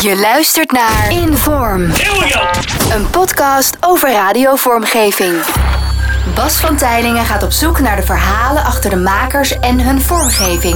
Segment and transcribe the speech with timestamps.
[0.00, 1.82] Je luistert naar Inform.
[2.92, 5.34] Een podcast over radiovormgeving.
[6.34, 10.74] Bas van Tijlingen gaat op zoek naar de verhalen achter de makers en hun vormgeving.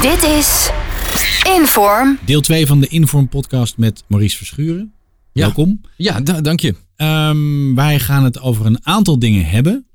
[0.00, 0.70] Dit is
[1.56, 2.18] Inform.
[2.24, 4.92] Deel 2 van de Inform podcast met Maurice Verschuren.
[5.32, 5.42] Ja.
[5.42, 5.80] Welkom.
[5.96, 6.74] Ja, da- dank je.
[6.96, 9.86] Ehm, wij gaan het over een aantal dingen hebben.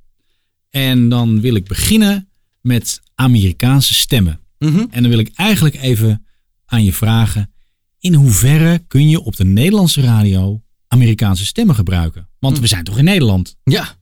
[0.70, 2.30] En dan wil ik beginnen
[2.62, 4.40] met Amerikaanse stemmen.
[4.60, 4.86] Mhm.
[4.90, 6.26] En dan wil ik eigenlijk even
[6.66, 7.52] aan je vragen.
[8.00, 12.30] In hoeverre kun je op de Nederlandse radio Amerikaanse stemmen gebruiken?
[12.40, 12.62] Want Hm.
[12.62, 13.56] we zijn toch in Nederland?
[13.64, 13.96] Ja,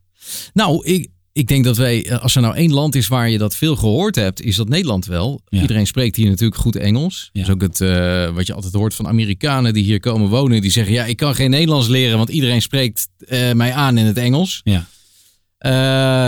[0.53, 3.37] nou, ik, ik denk dat wij, eh, als er nou één land is waar je
[3.37, 5.41] dat veel gehoord hebt, is dat Nederland wel.
[5.47, 5.61] Ja.
[5.61, 7.29] Iedereen spreekt hier natuurlijk goed Engels.
[7.33, 7.39] Ja.
[7.41, 10.61] Dat is ook het, eh, wat je altijd hoort van Amerikanen die hier komen wonen.
[10.61, 14.05] Die zeggen, ja, ik kan geen Nederlands leren, want iedereen spreekt eh, mij aan in
[14.05, 14.61] het Engels.
[14.63, 14.85] Ja.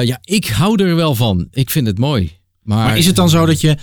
[0.02, 1.48] Ja, ik hou er wel van.
[1.52, 2.32] Ik vind het mooi.
[2.62, 3.78] Maar, Maar is het dan zo dat je,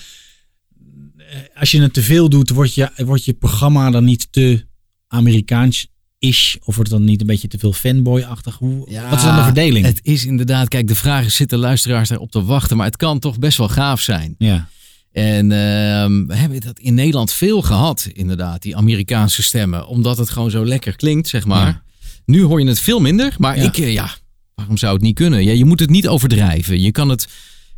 [1.55, 4.65] als je het te veel doet, wordt je, wordt je programma dan niet te
[5.09, 6.55] Amerikaans-ish?
[6.65, 8.57] Of wordt het dan niet een beetje te veel fanboy-achtig?
[8.57, 9.87] Hoe, Ja, wat is dan de verdeling?
[9.87, 12.77] Het is inderdaad, kijk, de vraag is, zitten luisteraars daarop te wachten?
[12.77, 14.35] Maar het kan toch best wel gaaf zijn.
[14.39, 14.69] ja.
[15.13, 19.87] En ehm, we hebben dat in Nederland veel gehad, inderdaad, die Amerikaanse stemmen.
[19.87, 21.67] Omdat het gewoon zo lekker klinkt, zeg maar.
[21.67, 21.83] Ja.
[22.25, 23.63] Nu hoor je het veel minder, maar Ja.
[23.63, 24.11] ik, eh, ja,
[24.55, 25.45] waarom zou het niet kunnen?
[25.45, 26.81] Ja, je moet het niet overdrijven.
[26.81, 27.29] Je kan het,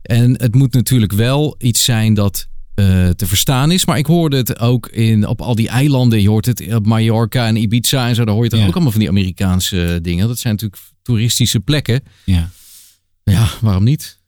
[0.03, 3.85] en het moet natuurlijk wel iets zijn dat eh, te verstaan is.
[3.87, 6.23] Maar ik hoorde het ook in, op al die eilanden.
[6.23, 8.25] Je hoort het op Mallorca en Ibiza en zo.
[8.25, 8.67] Daar hoor je Ja.
[8.67, 10.29] ook allemaal van die Amerikaanse dingen.
[10.29, 12.01] Dat zijn natuurlijk toeristische plekken.
[12.25, 12.51] ja.
[13.31, 14.21] Ja, waarom niet?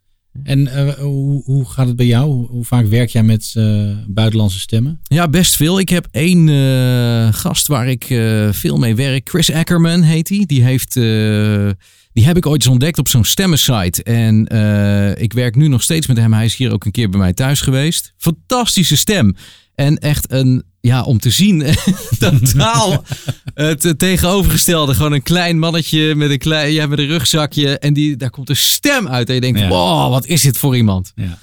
[0.43, 2.47] En eh, hoe, hoe gaat het bij jou?
[2.47, 5.01] Hoe, vaak werk jij met eh, buitenlandse stemmen?
[5.03, 5.79] Ja, best veel.
[5.81, 9.29] Ik heb één eh, gast waar ik eh, veel mee werk.
[9.29, 10.45] Chris Ackerman heet hij.
[10.47, 11.69] Die, heeft, eh,
[12.19, 14.03] die heb ik ooit eens ontdekt op zo'n stemmensite.
[14.03, 16.33] En eh, ik werk nu nog steeds met hem.
[16.33, 18.13] Hij is hier ook een keer bij mij thuis geweest.
[18.17, 19.37] Fantastische stem.
[19.75, 21.65] En echt een, ja, om te zien,
[22.19, 23.05] totaal
[23.55, 24.95] het tegenovergestelde.
[24.95, 27.79] Gewoon een klein mannetje met een, klein, ja, met een rugzakje.
[27.79, 29.29] En die, daar komt een stem uit.
[29.29, 29.69] En je denkt, Ja.
[29.69, 31.13] wow, wat is dit voor iemand?
[31.15, 31.39] Ja.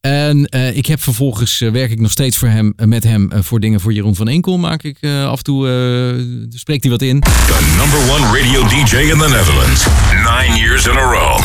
[0.00, 3.28] En eh, ik heb vervolgens eh, werk ik nog steeds voor hem, eh, met hem
[3.34, 4.58] voor dingen voor Jeroen van Enkel.
[4.58, 7.20] Maak ik af en toe, eh, spreekt hij wat in.
[7.20, 9.86] The number one radio DJ in the Netherlands.
[10.12, 11.40] Nine years in a row.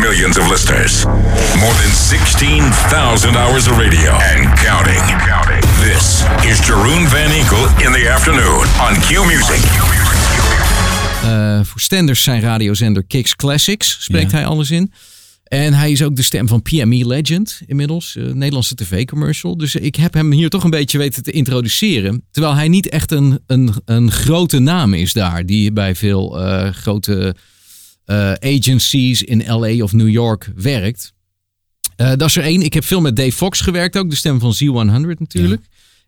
[0.00, 1.04] Millions of listeners.
[1.58, 4.10] More than 16,000 hours of radio.
[4.12, 5.02] And counting.
[5.82, 9.60] This is Jeroen Van Enkel in the afternoon on Q Music.
[11.22, 14.36] Eh, voor Stenders zijn radiozender Kicks Classics spreekt Ja.
[14.36, 14.92] hij alles in.
[15.52, 19.56] En hij is ook de stem van PME Legend inmiddels, eh, Nederlandse tv-commercial.
[19.56, 22.24] Dus ik heb hem hier toch een beetje weten te introduceren.
[22.30, 26.72] Terwijl hij niet echt een, een, een grote naam is daar, die bij veel eh,
[26.72, 27.34] grote
[28.04, 31.12] eh, agencies in LA of New York werkt.
[31.96, 32.62] Dat is er één.
[32.62, 35.62] Ik heb veel met Dave Fox gewerkt ook, de stem van Z100 natuurlijk.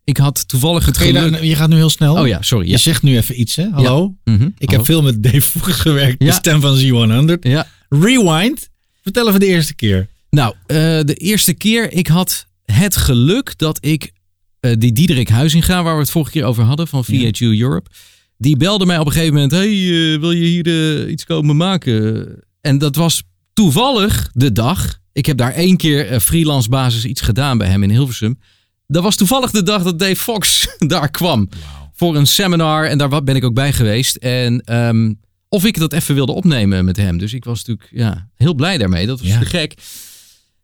[0.04, 1.32] Ik had toevallig het je, geluk...
[1.32, 2.16] daar- je gaat nu heel snel.
[2.18, 2.70] Oh ja, sorry.
[2.70, 3.68] Je zegt nu even iets, hè?
[3.70, 4.14] Hallo?
[4.24, 4.42] Mhm.
[4.42, 4.76] Ik Hallo?
[4.76, 7.38] heb veel met Dave Fox gewerkt, de stem van Z100.
[7.40, 7.66] Ja.
[7.88, 8.72] Rewind.
[9.04, 10.08] Vertel even de eerste keer.
[10.30, 14.12] Nou, eh, de eerste keer, ik had het geluk dat ik
[14.60, 17.90] eh, die Diederik Huizinga, waar we het vorige keer over hadden, van VHU Europe,
[18.38, 22.28] die belde mij op een gegeven moment, hey, eh, wil je hier iets komen maken?
[22.60, 23.22] En dat was
[23.52, 27.90] toevallig de dag, ik heb daar één keer freelance basis iets gedaan bij hem in
[27.90, 28.38] Hilversum.
[28.86, 31.48] Dat was toevallig de dag dat Dave Fox daar kwam
[31.92, 34.16] voor een seminar en daar ben ik ook bij geweest.
[34.16, 35.12] En ehm,
[35.54, 37.18] of ik dat even wilde opnemen met hem.
[37.18, 39.06] Dus ik was natuurlijk ja, heel blij daarmee.
[39.06, 39.38] Dat was Ja.
[39.38, 39.74] te gek.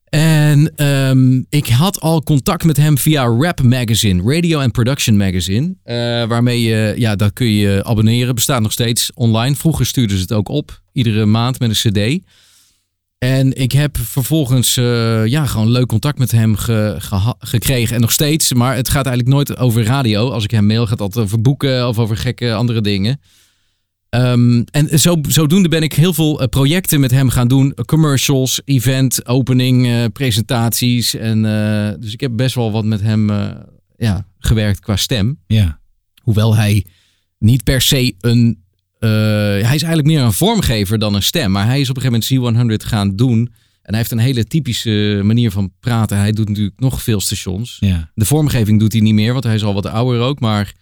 [0.08, 5.74] En ehm, ik had al contact met hem via Rap Magazine, Radio and Production Magazine.
[5.82, 5.94] eh,
[6.28, 8.34] waarmee je, ja, dat kun je abonneren.
[8.34, 9.54] Bestaat nog steeds online.
[9.56, 12.24] Vroeger stuurden ze het ook op, iedere maand met een CD.
[13.18, 16.96] En ik heb vervolgens eh, ja, gewoon leuk contact met hem ge-
[17.38, 17.94] gekregen.
[17.94, 20.30] En nog steeds, maar het gaat eigenlijk nooit over radio.
[20.30, 23.20] Als ik hem mail, gaat het altijd over boeken of over gekke andere dingen.
[24.10, 27.74] Ehm, en zo, zodoende ben ik heel veel eh, projecten met hem gaan doen.
[27.86, 31.14] Commercials, event, opening, eh, presentaties.
[31.14, 33.30] En, eh, dus ik heb best wel wat met hem
[33.96, 35.38] ja, gewerkt qua stem.
[35.46, 35.80] Ja.
[36.22, 36.84] Hoewel hij
[37.38, 38.58] niet per se een.
[38.98, 41.50] hij is eigenlijk meer een vormgever dan een stem.
[41.50, 43.38] Maar hij is op een gegeven moment C100 gaan doen.
[43.82, 46.18] En hij heeft een hele typische manier van praten.
[46.18, 47.76] Hij doet natuurlijk nog veel stations.
[47.80, 48.10] Ja.
[48.14, 50.40] De vormgeving doet hij niet meer, want hij is al wat ouder ook.
[50.40, 50.72] Maar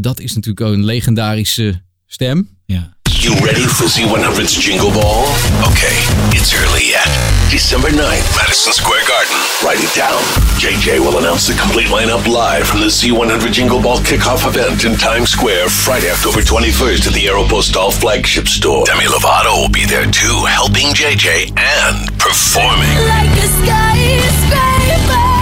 [0.00, 2.48] dat is natuurlijk ook een legendarische stem.
[2.66, 2.96] Ja.
[3.18, 5.26] You ready for Z100's Jingle Ball?
[5.72, 5.96] Okay,
[6.30, 7.08] it's early yet.
[7.50, 9.34] December 9th, Madison Square Garden.
[9.64, 10.22] Write it down.
[10.62, 14.96] JJ will announce the complete lineup live from the Z100 Jingle Ball kickoff event in
[14.96, 18.84] Times Square Friday, October 21st at the Aeropostale flagship store.
[18.86, 22.94] Demi Lovato will be there too, helping JJ and performing.
[23.10, 23.34] Like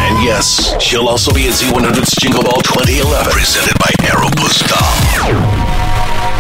[0.09, 3.91] And yes, she'll also be at Z100's Jingle Ball 2011, presented by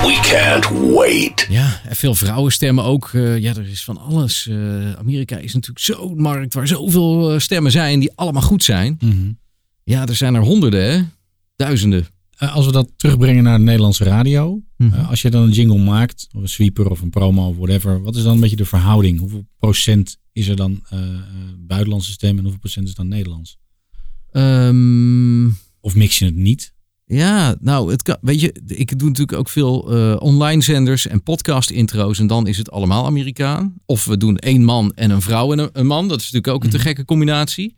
[0.07, 1.05] Aero
[1.49, 3.11] Ja, en veel vrouwenstemmen ook.
[3.13, 4.47] Eh, ja, er is van alles.
[4.47, 8.99] Eh, Amerika is natuurlijk zo'n markt waar zoveel eh, stemmen zijn die allemaal goed zijn.
[9.85, 11.03] Ja, er zijn er honderden, hè?
[11.57, 12.07] Duizenden.
[12.39, 14.61] Als we dat terugbrengen naar de Nederlandse radio.
[14.77, 15.01] Mhm.
[15.01, 18.03] als je dan een jingle maakt, of een sweeper of een promo of whatever.
[18.03, 19.19] Wat is dan een beetje de verhouding?
[19.19, 20.83] Hoeveel procent is er dan
[21.59, 23.59] buitenlandse stem en hoeveel procent is dan Nederlands?
[24.31, 25.47] Ehm,
[25.81, 26.75] Of mix je het niet?
[27.07, 31.23] Ja, nou, het kan, weet je, ik doe natuurlijk ook veel eh, online zenders en
[31.23, 32.19] podcast intro's.
[32.19, 33.75] En dan is het allemaal Amerikaan.
[33.87, 36.09] Of we doen één man en een vrouw en een, een man.
[36.09, 37.75] Dat is natuurlijk ook een te gekke combinatie.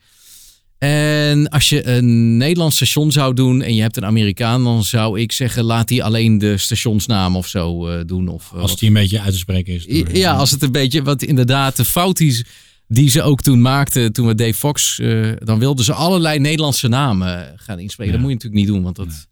[0.78, 5.20] En als je een Nederlands station zou doen en je hebt een Amerikaan, dan zou
[5.20, 8.28] ik zeggen, laat die alleen de stationsnaam of zo eh, doen.
[8.28, 9.86] Of, eh, Als die een beetje uit te spreken is.
[9.86, 12.46] door- Ja, als het een beetje, wat inderdaad de fout die,
[12.88, 16.88] die ze ook toen maakten, toen we Dave Fox, eh, dan wilden ze allerlei Nederlandse
[16.88, 18.12] namen gaan inspreken.
[18.14, 18.18] Ja.
[18.18, 19.28] Dat moet je natuurlijk niet doen, want dat,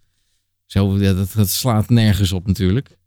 [0.67, 2.99] zo, dat, dat slaat nergens op natuurlijk.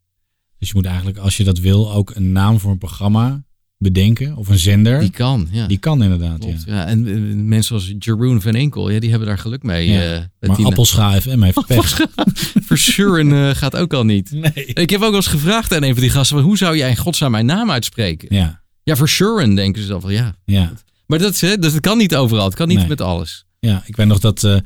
[0.57, 3.43] Dus je moet eigenlijk, als je dat wil, ook een naam voor een programma
[3.79, 4.35] bedenken.
[4.35, 4.99] Of een zender.
[4.99, 5.67] Die Die, kan, ja.
[5.79, 6.73] kan inderdaad, Klopt, ja.
[6.75, 6.85] ja.
[6.85, 9.89] En eh, mensen als Jeroen van Enkel, ja, die hebben daar geluk mee.
[9.89, 10.13] Ja.
[10.13, 12.07] eh, met Maar die Appelscha FM heeft pech.
[12.69, 14.31] Vershuren eh, gaat ook al niet.
[14.31, 14.65] Nee.
[14.65, 16.97] Ik heb ook wel eens gevraagd aan een van die gasten, hoe zou jij in
[16.97, 18.35] godsnaam mijn naam uitspreken?
[18.35, 20.35] Ja, Ja, Vershuren denken ze dan van, ja.
[20.45, 20.73] ja.
[21.05, 22.87] Maar dat, is, hè, dat kan niet overal, het kan niet Nee.
[22.87, 23.45] met alles.
[23.59, 24.57] Ja, ik weet nog dat eh,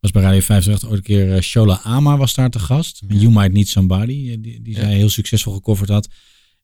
[0.00, 3.02] was bij Radio 538 ooit een keer eh, Shola Ama was daar te gast.
[3.08, 6.08] You Might Need Somebody, eh, die, die zij heel succesvol gecoverd had.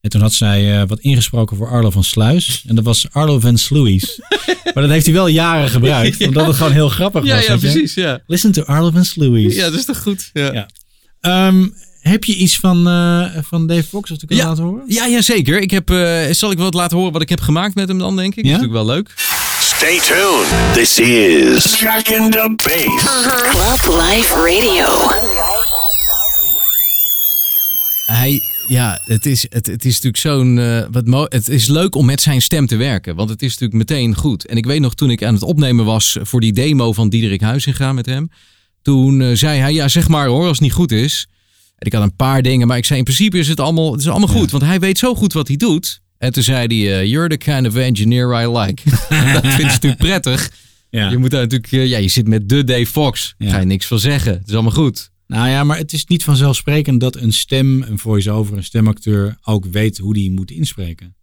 [0.01, 2.63] En toen had zij wat ingesproken voor Arlo van Sluis.
[2.67, 4.19] En dat was Arlo van Sluis.
[4.73, 6.25] maar dat heeft hij wel jaren gebruikt.
[6.27, 7.45] Omdat het gewoon heel grappig was.
[7.45, 7.93] Ja, precies.
[7.93, 8.21] Ja.
[8.27, 9.55] Listen to Arlo van Sluis.
[9.55, 10.29] ja, dat is toch goed?
[10.33, 10.67] Ja, Ja.
[11.21, 11.51] ja.
[12.07, 14.47] Heb je iets van, eh, van Dave Fox dat ik kan Ja.
[14.47, 14.83] laten horen?
[14.87, 15.61] ja, zeker.
[15.61, 18.15] Ik heb, eh, zal ik wat laten horen wat ik heb gemaakt met hem dan,
[18.15, 18.45] denk ik?
[18.45, 18.51] Ja?
[18.51, 19.13] Dat is natuurlijk wel leuk.
[19.59, 20.73] Stay tuned.
[20.73, 23.03] This is Jack in the Bass.
[23.23, 24.85] Club Life Radio.
[28.05, 30.59] Hij, ja, het is, het, het is natuurlijk zo'n.
[30.59, 33.57] eh, wat mo- het is leuk om met zijn stem te werken, want het is
[33.57, 34.45] natuurlijk meteen goed.
[34.45, 37.41] En ik weet nog toen ik aan het opnemen was voor die demo van Diederik
[37.41, 38.29] Huizinga met hem.
[38.81, 41.27] Toen zei hij: Ja, zeg maar hoor, als het niet goed is.
[41.77, 44.01] En ik had een paar dingen, maar ik zei: In principe is het allemaal, het
[44.01, 46.01] is allemaal goed, want hij weet zo goed wat hij doet.
[46.17, 48.81] En toen zei hij: eh, You're the kind of engineer I like.
[49.33, 50.51] dat vind ik natuurlijk prettig.
[50.89, 51.09] Ja.
[51.09, 53.35] Je moet daar natuurlijk, eh, ja, je zit met de Dave Fox.
[53.37, 53.49] Ja.
[53.49, 54.33] Ga je niks van zeggen.
[54.33, 55.11] Het is allemaal goed.
[55.27, 59.65] Nou ja, maar het is niet vanzelfsprekend dat een stem, een voice-over, een stemacteur ook
[59.65, 61.15] weet hoe die moet inspreken.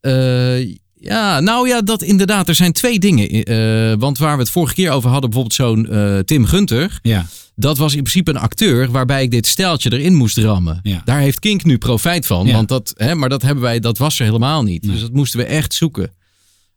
[0.00, 2.48] Eh, ja, nou ja, dat inderdaad.
[2.48, 3.28] Er zijn twee dingen.
[3.44, 6.98] eh, want waar we het vorige keer over hadden, bijvoorbeeld zo'n eh, Tim Gunter.
[7.02, 10.80] Ja, Dat was in principe een acteur waarbij ik dit stijltje erin moest rammen.
[10.82, 11.02] Ja.
[11.04, 12.46] Daar heeft Kink nu profijt van.
[12.46, 12.52] Ja.
[12.52, 14.82] Want dat, hè, maar dat, hebben wij, dat was er helemaal niet.
[14.82, 14.92] Nee.
[14.92, 16.12] Dus dat moesten we echt zoeken.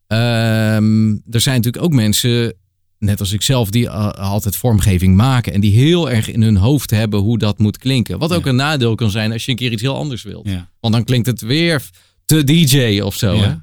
[0.07, 2.53] Ehm, er zijn natuurlijk ook mensen,
[2.99, 5.53] net als ik zelf, die altijd vormgeving maken.
[5.53, 8.19] En die heel erg in hun hoofd hebben hoe dat moet klinken.
[8.19, 8.49] Wat ook Ja.
[8.49, 10.47] een nadeel kan zijn als je een keer iets heel anders wilt.
[10.79, 11.81] Want dan klinkt het weer
[12.25, 13.27] te DJ of zo.
[13.35, 13.41] hè?
[13.43, 13.45] ja.
[13.45, 13.61] ja.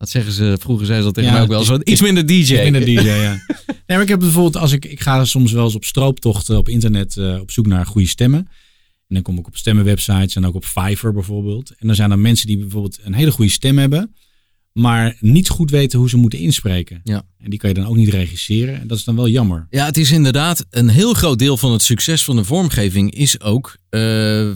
[0.00, 1.76] Dat zeggen ze, vroeger zeiden ze dat tegen Ja, mij ook wel.
[1.76, 2.54] Zo, iets minder DJ.
[2.54, 3.38] Een DJ, ja.
[3.66, 6.68] Nee, maar ik heb bijvoorbeeld, als ik, ik ga soms wel eens op strooptochten op
[6.68, 8.38] internet eh, op zoek naar goede stemmen.
[9.08, 11.74] En dan kom ik op stemmenwebsites en ook op Fiverr bijvoorbeeld.
[11.78, 14.14] En dan zijn er mensen die bijvoorbeeld een hele goede stem hebben,
[14.72, 17.00] maar niet goed weten hoe ze moeten inspreken.
[17.04, 17.22] Ja.
[17.38, 18.80] En die kan je dan ook niet regisseren.
[18.80, 19.66] En dat is dan wel jammer.
[19.70, 23.40] Ja, het is inderdaad een heel groot deel van het succes van de vormgeving is
[23.40, 24.00] ook eh,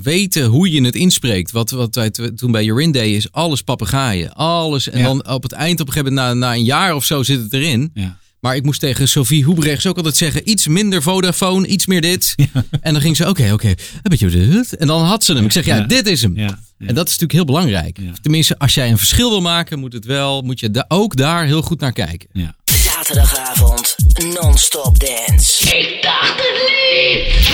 [0.02, 1.50] weten hoe je het inspreekt.
[1.50, 4.33] Wat, wat wij toen bij Jorin deden is alles papegaaien.
[4.33, 4.88] Alles.
[4.90, 5.04] En Ja.
[5.04, 7.40] dan op het eind op een gegeven moment na, na een jaar of zo zit
[7.40, 7.90] het erin.
[7.94, 8.18] Ja.
[8.45, 12.35] Maar ik moest tegen Sophie Hoebrechts ook altijd zeggen: iets minder Vodafone, iets meer dit.
[12.81, 14.77] En dan ging ze: oké, oké, een beetje dit.
[14.77, 15.45] En dan had ze hem.
[15.45, 15.83] Ik zeg: ja, Ja.
[15.87, 16.37] dit is hem.
[16.37, 16.43] Ja.
[16.79, 16.87] ja.
[16.87, 17.99] En dat is natuurlijk heel belangrijk.
[18.01, 18.13] Ja.
[18.23, 21.45] Tenminste, als jij een verschil wil maken, moet, het wel, moet je da- ook daar
[21.45, 22.29] heel goed naar kijken.
[22.33, 22.55] ja.
[22.65, 23.97] Zaterdagavond,
[24.41, 25.77] non-stop dance.
[25.79, 27.49] Ik dacht het niet.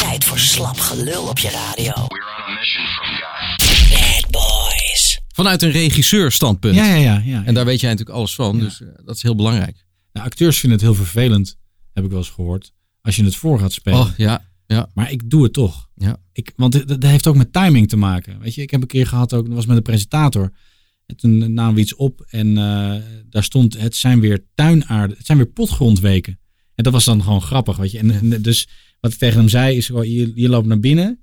[0.00, 1.92] Tijd voor slap gelul op je radio.
[1.92, 2.78] Bad boys.
[5.42, 6.74] Vanuit een regisseurstandpunt.
[6.74, 7.44] Ja, ja, ja, ja.
[7.44, 8.58] En daar weet jij natuurlijk alles van.
[8.58, 9.84] Dus eh, dat is heel belangrijk.
[10.12, 11.56] Nou, acteurs vinden het heel vervelend,
[11.92, 13.98] heb ik wel eens gehoord, als je het voor gaat spelen.
[13.98, 14.90] Oh ja, ja.
[14.94, 15.88] Maar ik doe het toch.
[15.94, 16.16] Ja.
[16.32, 18.40] Ik, want dat heeft ook met timing te maken.
[18.40, 20.52] Weet je, ik heb een keer gehad ook, dat was met een presentator.
[21.06, 22.94] En toen namen we iets op en eh,
[23.28, 26.38] daar stond, het zijn weer tuinaarden, het zijn weer potgrondweken.
[26.74, 27.98] En dat was dan gewoon grappig, weet je.
[27.98, 28.68] En, en dus
[29.00, 31.20] wat ik tegen hem zei is, je, je loopt naar binnen,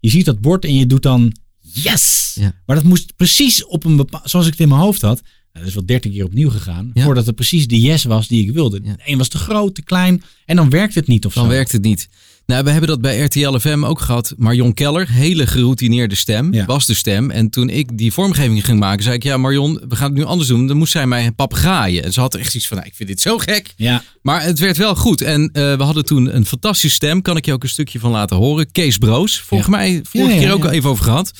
[0.00, 2.29] je ziet dat bord en je doet dan yes.
[2.40, 2.54] Ja.
[2.66, 5.20] Maar dat moest precies op een bepaald, zoals ik het in mijn hoofd had.
[5.22, 7.04] Nou, dat is wel dertien keer opnieuw gegaan, Ja.
[7.04, 8.80] voordat het precies de yes was die ik wilde.
[8.84, 8.96] Ja.
[9.04, 11.50] Een was te groot, te klein en dan werkt het niet of Dan zo.
[11.50, 12.08] werkt het niet.
[12.46, 14.34] Nou, we hebben dat bij RTL FM ook gehad.
[14.36, 16.64] Marion Keller, hele geroutineerde stem, Ja.
[16.64, 17.30] was de stem.
[17.30, 19.22] En toen ik die vormgeving ging maken, zei ik...
[19.22, 20.66] Ja, Marion, we gaan het nu anders doen.
[20.66, 22.04] Dan moest zij mij papegaaien.
[22.04, 23.72] En ze had echt iets van, nou, ik vind dit zo gek.
[23.76, 25.20] Ja, Maar het werd wel goed.
[25.20, 27.22] En eh, we hadden toen een fantastische stem.
[27.22, 28.70] Kan ik je ook een stukje van laten horen.
[28.72, 29.40] Kees Broos.
[29.40, 29.76] Volgens Ja.
[29.76, 31.32] mij vorige keer ook al even over gehad.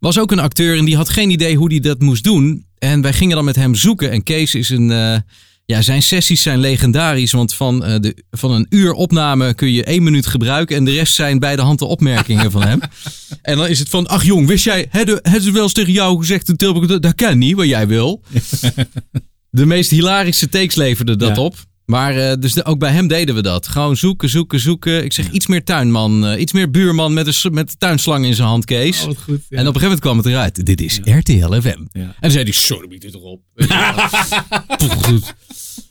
[0.00, 2.64] Was ook een acteur en die had geen idee hoe hij dat moest doen.
[2.78, 4.10] En wij gingen dan met hem zoeken.
[4.10, 4.90] En Kees is een...
[4.90, 5.16] eh,
[5.64, 7.32] ja, zijn sessies zijn legendarisch.
[7.32, 10.76] Want van, eh, de, van een uur opname kun je één minuut gebruiken.
[10.76, 12.80] En de rest zijn bij de hand de opmerkingen van hem.
[13.42, 14.06] En dan is het van...
[14.06, 14.86] Ach jong, wist jij...
[14.90, 16.86] Hebben ze wel eens tegen jou gezegd in Tilburg...
[16.86, 18.22] Dat, dat kan niet, wat jij wil.
[19.50, 21.42] De meest hilarische takes leverden dat Ja.
[21.42, 21.56] op.
[21.90, 23.68] Maar eh, dus de- ook bij hem deden we dat.
[23.68, 25.04] Gewoon zoeken, zoeken, zoeken.
[25.04, 28.34] Ik zeg iets meer tuinman, eh, iets meer buurman met een met de tuinslang in
[28.34, 29.00] zijn hand, Kees.
[29.00, 29.26] Oh, wat goed.
[29.34, 30.66] En op een gegeven moment kwam het eruit.
[30.66, 31.66] Dit is RTL FM.
[31.92, 32.00] Ja.
[32.00, 33.40] En dan zei hij, sorry, bied het erop.
[35.02, 35.34] Goed.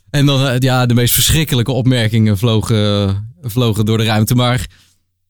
[0.09, 4.35] En dan, eh, ja, de meest verschrikkelijke opmerkingen vlogen, vlogen door de ruimte.
[4.35, 4.67] Maar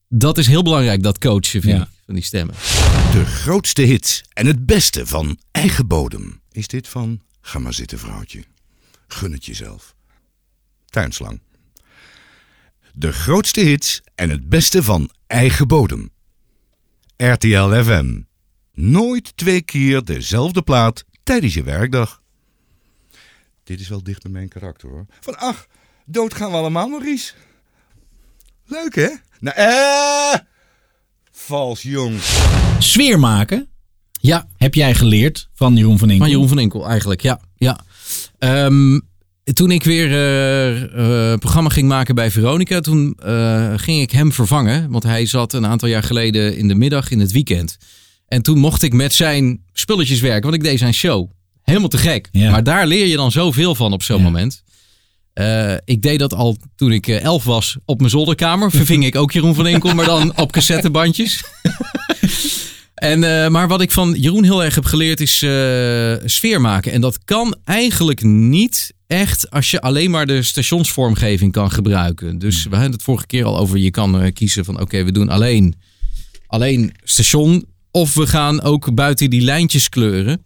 [0.07, 1.81] dat is heel belangrijk, dat coachen, vind Ja.
[1.81, 2.55] ik, van die stemmen.
[3.11, 6.41] De grootste hits en het beste van eigen bodem.
[6.51, 8.43] Is dit van Ga maar zitten, vrouwtje.
[9.07, 9.95] Gun het jezelf.
[10.89, 11.41] Tuinslang.
[12.93, 16.10] De grootste hits en het beste van eigen bodem.
[17.17, 18.22] RTL FM.
[18.74, 22.22] Nooit twee keer dezelfde plaat tijdens je werkdag.
[23.63, 25.05] Dit is wel dicht bij mijn karakter hoor.
[25.19, 25.67] Van ach,
[26.05, 27.34] dood gaan we allemaal, Maurice.
[28.65, 29.10] Leuk hè?
[29.39, 30.39] Nou, eh.
[31.31, 32.19] Vals jong.
[32.79, 33.69] Sfeer maken
[34.12, 36.25] Ja, heb jij geleerd van Jeroen van Inkel.
[36.25, 37.41] Van Jeroen van Enkel eigenlijk, ja.
[37.55, 37.79] ja.
[38.38, 39.00] Ehm,
[39.53, 44.89] toen ik weer eh, programma ging maken bij Veronica, toen eh, ging ik hem vervangen.
[44.89, 47.77] Want hij zat een aantal jaar geleden in de middag in het weekend.
[48.27, 51.29] En toen mocht ik met zijn spulletjes werken, want ik deed zijn show.
[51.63, 52.29] Helemaal te gek.
[52.32, 52.51] Ja.
[52.51, 54.24] Maar daar leer je dan zoveel van op zo'n Ja.
[54.24, 54.63] moment.
[55.86, 58.72] Ik deed dat al toen ik elf was op mijn zolderkamer.
[58.72, 61.44] Verving ik ook Jeroen van Enkel, maar dan op cassettebandjes.
[62.94, 63.20] En,
[63.51, 65.38] maar wat ik van Jeroen heel erg heb geleerd is
[66.34, 66.91] sfeer maken.
[66.91, 72.39] En dat kan eigenlijk niet echt als je alleen maar de stationsvormgeving kan gebruiken.
[72.39, 73.78] Dus we hadden het vorige keer al over.
[73.78, 75.75] Je kan eh, kiezen van oké, we doen alleen,
[76.48, 77.66] alleen station.
[77.92, 80.44] Of we gaan ook buiten die lijntjes kleuren.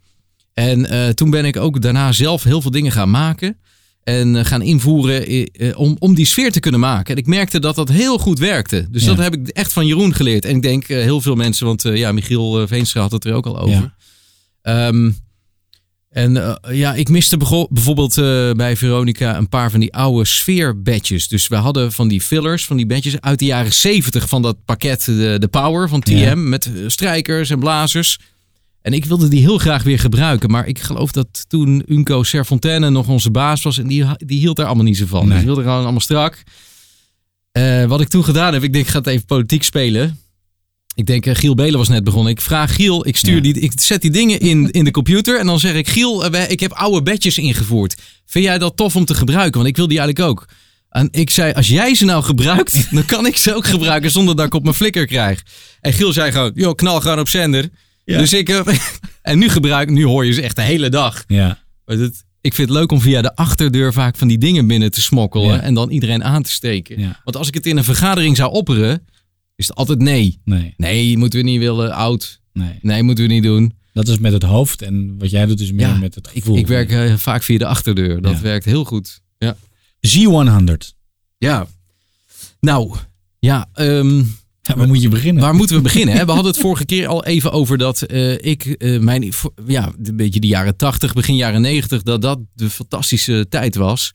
[0.54, 3.58] En eh, toen ben ik ook daarna zelf heel veel dingen gaan maken.
[4.04, 7.14] En eh, gaan invoeren om, om die sfeer te kunnen maken.
[7.16, 8.88] En ik merkte dat dat heel goed werkte.
[8.92, 9.08] Dus Ja.
[9.08, 10.46] dat heb ik echt van Jeroen geleerd.
[10.46, 13.60] En ik denk heel veel mensen, want ja, Michiel Veenstra had het er ook al
[13.60, 13.94] over.
[14.62, 15.12] Ehm,
[16.14, 21.28] en eh, ja, ik miste bijvoorbeeld eh, bij Veronica een paar van die oude sfeerbadges.
[21.28, 24.58] Dus we hadden van die fillers, van die badges uit de jaren 70 van dat
[24.66, 26.12] pakket de, de Power van TM.
[26.12, 26.36] Ja.
[26.36, 28.20] Met eh, strijkers en blazers.
[28.82, 30.52] En ik wilde die heel graag weer gebruiken.
[30.52, 33.78] Maar ik geloof dat toen Unco Serfontaine nog onze baas was.
[33.78, 35.20] En die, die hield daar allemaal niet zo van.
[35.20, 35.30] Nee.
[35.30, 36.44] Dus die wilde gewoon allemaal strak.
[37.88, 40.20] Wat ik toen gedaan heb, ik denk ik ga het even politiek spelen.
[40.96, 42.32] Ik denk, eh, Giel Belen was net begonnen.
[42.32, 43.42] Ik vraag Giel, ik, stuur Ja.
[43.42, 45.40] die, ik zet die dingen in, in de computer.
[45.40, 47.96] En dan zeg ik, Giel, eh, ik heb oude badges ingevoerd.
[48.26, 49.54] Vind jij dat tof om te gebruiken?
[49.54, 50.48] Want ik wil die eigenlijk ook.
[50.90, 54.36] En ik zei, als jij ze nou gebruikt, dan kan ik ze ook gebruiken zonder
[54.36, 55.44] dat ik op mijn flikker krijg.
[55.82, 57.70] En Giel zei gewoon, joh, knal gewoon op zender.
[58.06, 58.18] Ja.
[58.18, 58.68] Dus ik, eh,
[59.22, 61.24] en nu gebruik, nu hoor je ze echt de hele dag.
[61.28, 61.60] Ja.
[61.86, 64.92] Maar het, ik vind het leuk om via de achterdeur vaak van die dingen binnen
[64.92, 65.56] te smokkelen.
[65.56, 65.62] Ja.
[65.62, 67.00] En dan iedereen aan te steken.
[67.00, 67.22] Ja.
[67.24, 69.06] Want als ik het in een vergadering zou opperen,
[69.56, 70.40] is het altijd nee.
[70.46, 72.42] Nee, Nee, moeten we niet willen, oud.
[72.54, 72.80] nee.
[72.82, 73.74] Nee, moeten we niet doen.
[73.94, 76.42] Dat is met het hoofd en wat jij doet is meer Ja, met het Ik,
[76.44, 76.58] gevoel.
[76.58, 78.22] ik werk eh, vaak via de achterdeur.
[78.22, 78.42] Dat Ja.
[78.42, 79.22] werkt heel goed.
[79.38, 79.56] Ja.
[80.08, 80.94] Z100.
[81.38, 81.68] Ja.
[82.60, 82.96] Nou,
[83.40, 83.70] ja.
[83.74, 84.18] ehm,
[84.62, 85.44] Ja, waar moet je beginnen?
[85.44, 86.16] waar moeten we beginnen?
[86.16, 86.26] Hè?
[86.26, 89.32] We hadden het vorige keer al even over dat eh, ik, eh, mijn,
[89.68, 94.12] ja, een beetje de jaren 80, begin jaren 90, dat dat de fantastische tijd was.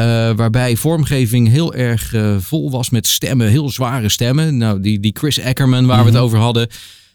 [0.00, 4.56] Eh, waarbij vormgeving heel erg eh, vol was met stemmen, heel zware stemmen.
[4.56, 6.68] Nou, die, die Chris Ackerman waar we het over hadden.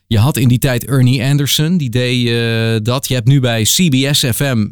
[0.07, 3.07] Je had in die tijd Ernie Anderson, die deed eh, dat.
[3.07, 4.67] Je hebt nu bij CBS FM,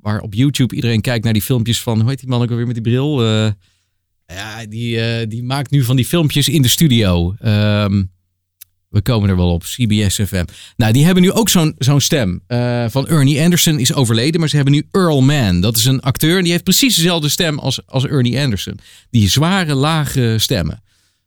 [0.00, 2.66] waar op YouTube iedereen kijkt naar die filmpjes van, hoe heet die man ook alweer
[2.66, 3.22] met die bril?
[4.26, 7.34] Ja, die, die maakt nu van die filmpjes in de studio.
[7.40, 8.02] Ehm,
[8.88, 10.44] we komen er wel op, CBS FM.
[10.76, 12.40] Nou, die hebben nu ook zo'n zo'n stem.
[12.46, 15.60] eh, van Ernie Anderson is overleden, maar ze hebben nu Earl Mann.
[15.60, 18.78] Dat is een acteur en die heeft precies dezelfde stem als, als Ernie Anderson.
[19.10, 20.82] Die zware, lage stemmen.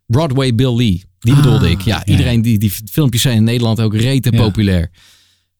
[0.05, 1.81] Broadway Bill Lee, die Ah, bedoelde ik.
[1.81, 2.05] Ja, ja.
[2.11, 4.37] iedereen, die, die filmpjes zijn in Nederland ook rete Ja.
[4.41, 4.91] populair.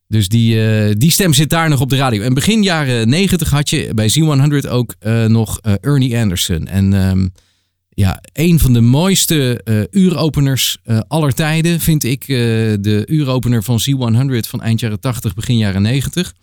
[0.08, 2.22] Dus die, eh, die stem zit daar nog op de radio.
[2.22, 6.68] En begin jaren 90 had je bij Z100 ook eh, nog Ernie Anderson.
[6.68, 7.28] En ehm,
[7.94, 12.28] ja, een van de mooiste eh, uuropeners eh, aller tijden vind ik eh,
[12.80, 16.34] de uuropener van Z100 van eind jaren 80, begin jaren 90.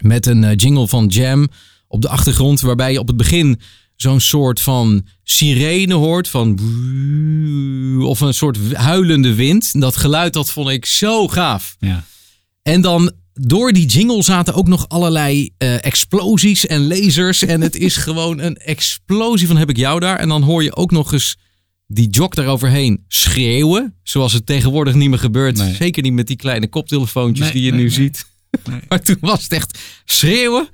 [0.00, 1.48] Met een jingle van Jam
[1.88, 3.60] op de achtergrond, waarbij je op het begin
[3.96, 6.28] zo'n soort van sirene hoort.
[6.28, 6.58] Van
[8.02, 9.80] of een soort huilende wind.
[9.80, 11.76] Dat geluid dat vond ik zo gaaf.
[11.78, 12.04] Ja.
[12.62, 17.42] En dan door die jingle zaten ook nog allerlei eh, explosies en lasers.
[17.42, 20.18] En het is gewoon een explosie van heb ik jou daar.
[20.18, 21.36] En dan hoor je ook nog eens
[21.86, 23.94] die jog daaroverheen schreeuwen.
[24.02, 25.56] Zoals het tegenwoordig niet meer gebeurt.
[25.56, 25.74] Nee.
[25.74, 27.94] Zeker niet met die kleine koptelefoontjes Nee, die je nee, nu nee.
[27.94, 28.26] ziet.
[28.88, 30.68] maar toen was het echt schreeuwen.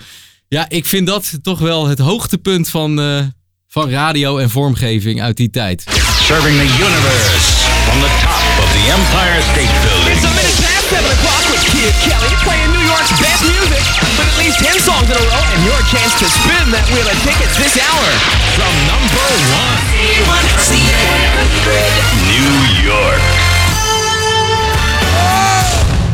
[0.48, 3.24] Ja, ik vind dat toch wel het hoogtepunt van, eh,
[3.68, 5.84] van radio en vormgeving uit die tijd.
[6.20, 7.40] Serving the universe
[7.84, 10.50] from the top of the Empire State Building.
[10.90, 13.85] Some minutes past 7 o'clock with Kid Kelly playing New York's best music
[14.18, 17.06] with at least 10 songs in a row and your chance to spin that wheel
[17.06, 18.09] of tickets this hour
[18.59, 19.78] from number one.
[22.26, 22.59] New
[22.90, 23.23] York.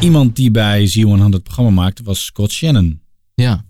[0.01, 3.01] Iemand die bij Z100 programma maakte was Scott Shannon.
[3.35, 3.65] Ja.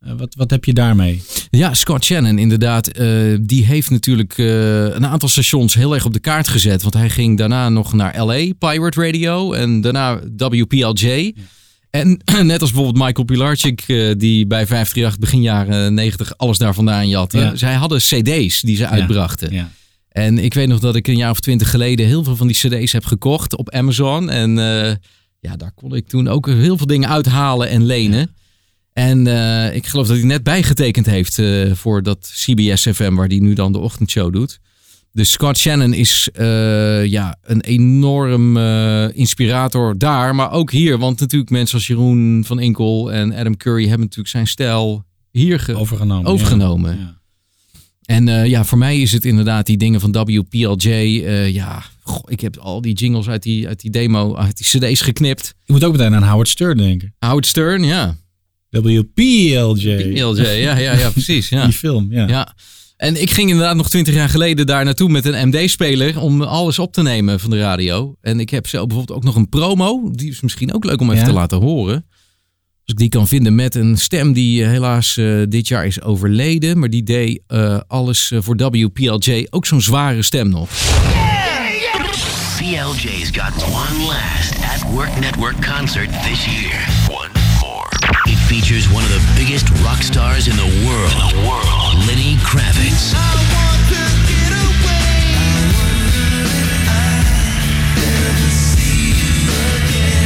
[0.00, 1.22] Eh, wat, wat heb je daarmee?
[1.50, 2.86] Ja, Scott Shannon inderdaad.
[2.86, 3.06] eh,
[3.40, 6.82] die heeft natuurlijk eh, een aantal stations heel erg op de kaart gezet.
[6.82, 9.52] Want hij ging daarna nog naar LA, Pirate Radio.
[9.52, 11.34] En daarna WPLJ.
[11.90, 13.86] En net als bijvoorbeeld Michael Pilarczyk,
[14.18, 17.38] die bij 538 begin jaren 90 alles daar vandaan jatte.
[17.38, 17.56] Ja.
[17.56, 19.52] Zij hadden cd's die ze uitbrachten.
[19.52, 19.70] Ja.
[20.08, 22.56] En ik weet nog dat ik een jaar of twintig geleden heel veel van die
[22.56, 24.30] cd's heb gekocht op Amazon.
[24.30, 24.50] En
[25.40, 28.30] ja, daar kon ik toen ook heel veel dingen uithalen en lenen.
[29.00, 33.26] En eh, ik geloof dat hij net bijgetekend heeft eh, voor dat CBS FM, waar
[33.26, 34.58] hij nu dan de ochtendshow doet.
[35.12, 38.56] Dus Scott Shannon is eh, ja, een enorm
[39.14, 40.98] inspirator daar, maar ook hier.
[40.98, 45.60] Want natuurlijk mensen als Jeroen van Inkel en Adam Curry hebben natuurlijk zijn stijl hier
[45.60, 46.30] ge- Overgenomen.
[46.30, 46.98] overgenomen.
[46.98, 47.18] Ja.
[48.04, 50.88] En ja, voor mij is het inderdaad die dingen van WPLJ.
[51.52, 55.00] ja, goh, ik heb al die jingles uit die, uit die demo, uit die cd's
[55.00, 55.54] geknipt.
[55.64, 57.14] Je moet ook meteen aan Howard Stern denken.
[57.18, 58.16] Howard Stern, ja.
[58.70, 60.12] WPLJ.
[60.12, 61.48] PLJ, ja, ja, ja, precies.
[61.48, 61.64] Ja.
[61.64, 62.28] Die film, ja.
[62.28, 62.54] ja.
[62.96, 66.78] En ik ging inderdaad nog twintig jaar geleden daar naartoe met een MD-speler om alles
[66.78, 68.16] op te nemen van de radio.
[68.20, 70.10] En ik heb zo bijvoorbeeld ook nog een promo.
[70.12, 71.28] Die is misschien ook leuk om even Ja?
[71.28, 71.94] te laten horen.
[72.84, 76.02] Als ik die kan vinden met een stem die eh, helaas eh, dit jaar is
[76.02, 76.78] overleden.
[76.78, 79.46] Maar die deed eh, alles voor WPLJ.
[79.50, 80.68] Ook zo'n zware stem nog.
[82.58, 86.99] PLJ's got one last at Work Network concert this year.
[88.30, 91.10] It features one of the biggest rock stars in the world.
[91.10, 91.98] In the world.
[92.06, 93.10] Lenny Kravitz.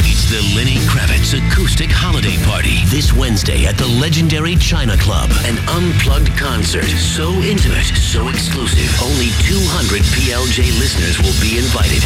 [0.05, 5.31] It's the Lenny Kravitz Acoustic Holiday Party this Wednesday at the legendary China Club.
[5.45, 8.93] An unplugged concert, so intimate, so exclusive.
[9.01, 12.05] Only 200 PLJ listeners will be invited.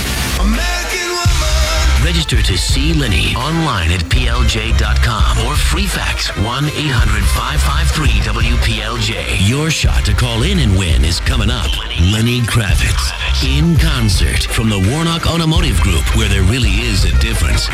[2.03, 9.49] Register to see Lenny online at plj.com or free fax 1 800 553 WPLJ.
[9.49, 11.69] Your shot to call in and win is coming up.
[12.13, 13.11] Lenny Kravitz
[13.43, 17.69] in concert from the Warnock Automotive Group, where there really is a difference.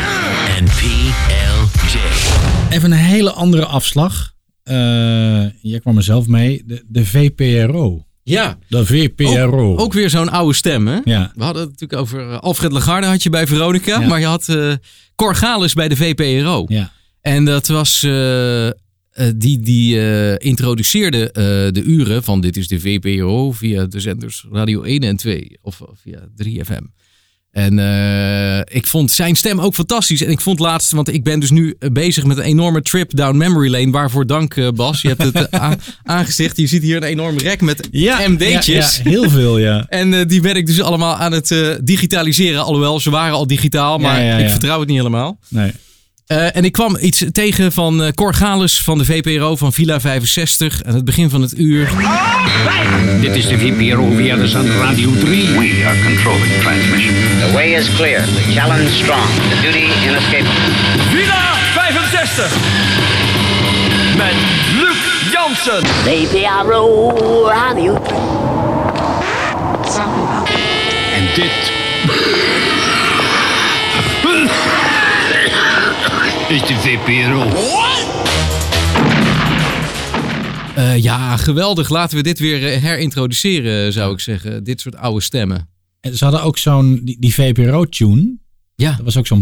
[0.57, 1.95] And PLJ.
[2.73, 4.33] Even een hele andere afslag.
[4.63, 6.63] Eh jij kwam er zelf mee.
[6.65, 8.04] De, de VPRO.
[8.29, 8.57] Ja.
[8.67, 9.71] De VPRO.
[9.71, 10.99] Ook, ook weer zo'n oude stem, hè?
[11.03, 11.31] Ja.
[11.35, 13.99] We hadden het natuurlijk over eh, Alfred Lagarde had je bij Veronica.
[13.99, 14.07] Ja.
[14.07, 14.73] Maar je had eh
[15.15, 16.65] Cor Galis bij de VPRO.
[16.67, 16.91] Ja.
[17.21, 18.03] En dat was...
[18.03, 18.69] eh,
[19.35, 19.97] die die
[20.37, 21.29] introduceerde
[21.73, 25.81] de uren van dit is de VPRO via de zenders Radio 1 en 2 of
[25.93, 26.85] via 3FM.
[27.55, 30.21] En eh, ik vond zijn stem ook fantastisch.
[30.21, 33.15] En ik vond laatst, want ik ben dus nu eh, bezig met een enorme trip
[33.15, 33.91] down memory lane.
[33.91, 35.01] Waarvoor dank eh, Bas.
[35.01, 35.49] Je hebt het
[36.03, 36.57] aangezicht.
[36.57, 37.89] Je ziet hier een enorm rek met
[38.27, 38.95] MD'tjes.
[38.95, 39.85] Ja, ja, heel veel, ja.
[39.89, 42.63] En die ben ik dus allemaal aan het digitaliseren.
[42.63, 45.37] Alhoewel, ze waren al digitaal, maar ik vertrouw het niet helemaal.
[45.49, 45.71] Nee.
[46.27, 49.99] Eh, en ik kwam iets tegen van eh Cor Galis van de VPRO van Villa
[49.99, 51.89] 65 aan het begin van het uur.
[53.21, 55.47] Dit is de VPRO via de zender Radio 3.
[55.47, 57.13] We are controlling transmission.
[57.39, 58.23] The way is clear.
[58.23, 59.25] The challenge strong.
[59.49, 60.51] The duty inescapable.
[61.09, 62.57] Villa 65
[64.17, 64.33] met
[64.79, 65.87] Luc Jansen.
[65.87, 68.01] VPRO Radio.
[71.15, 71.73] En dit...
[76.49, 77.43] is de VPRO.
[80.75, 81.89] Eh, ja, geweldig.
[81.89, 84.63] Laten we dit weer eh, herintroduceren, zou ik zeggen.
[84.63, 85.69] Dit soort oude stemmen.
[86.01, 88.37] En ze hadden ook zo'n, die, die VPRO-tune.
[88.75, 88.91] Ja.
[88.95, 89.41] Dat was ook zo'n.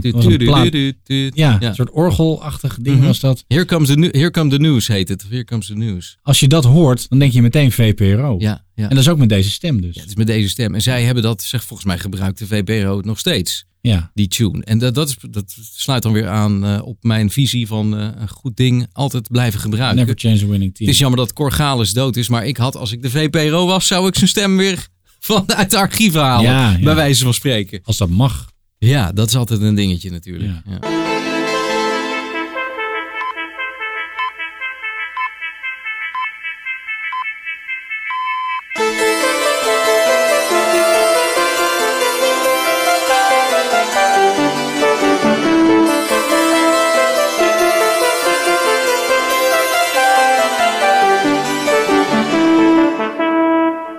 [1.34, 3.06] Ja, een soort orgelachtig ding Mhm.
[3.06, 3.44] was dat.
[3.48, 5.24] Here comes the, here come the news heet het.
[5.24, 6.18] Of Here comes the news.
[6.22, 8.36] Als je dat hoort, dan denk je meteen VPRO.
[8.40, 8.84] Ja, ja.
[8.84, 9.96] En dat is ook met deze stem dus.
[9.96, 10.74] Ja, het is met deze stem.
[10.76, 13.66] En zij hebben dat, zeg, volgens mij gebruikt de VPRO het nog steeds.
[13.82, 14.12] Ja.
[14.14, 14.64] Die tune.
[14.64, 18.08] En dat, dat, is, dat sluit dan weer aan eh, op mijn visie van eh,
[18.16, 19.98] een goed ding altijd blijven gebruiken.
[19.98, 20.90] Never change a winning team.
[20.90, 23.88] Het is jammer dat Corgalis dood is, maar ik had, als ik de VPRO was,
[23.88, 24.88] zou ik zijn stem weer
[25.20, 26.52] vanuit de archieven halen.
[26.52, 26.80] Ja, ja.
[26.84, 27.80] Bij wijze van spreken.
[27.84, 28.52] Als dat mag.
[28.84, 30.52] Ja, dat is altijd een dingetje natuurlijk.
[30.66, 30.72] Ja.
[30.72, 30.80] Ja.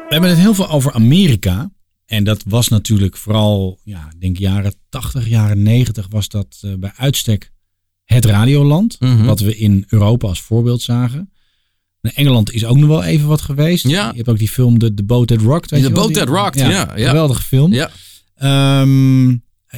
[0.08, 1.70] We hebben het heel veel over Amerika.
[2.14, 6.74] En dat was natuurlijk vooral, ja, ik denk jaren 80, jaren 90 was dat eh,
[6.74, 7.52] bij uitstek
[8.04, 9.00] het radioland.
[9.00, 9.24] Mhm.
[9.24, 11.30] Wat we in Europa als voorbeeld zagen.
[12.00, 13.88] En Engeland is ook nog wel even wat geweest.
[13.88, 14.08] Ja.
[14.10, 15.70] Je hebt ook die film The, The Boat That Rocked.
[15.70, 15.94] weet The je?
[15.94, 17.08] Boat That Rocked, ja, ja.
[17.08, 17.72] Geweldige film.
[17.72, 17.90] Ja.
[18.34, 19.28] Ehm,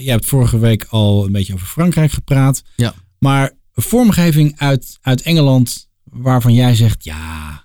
[0.03, 2.63] je hebt vorige week al een beetje over Frankrijk gepraat.
[2.77, 2.95] Ja.
[3.19, 7.56] Maar een vormgeving uit, uit Engeland waarvan jij zegt, ja,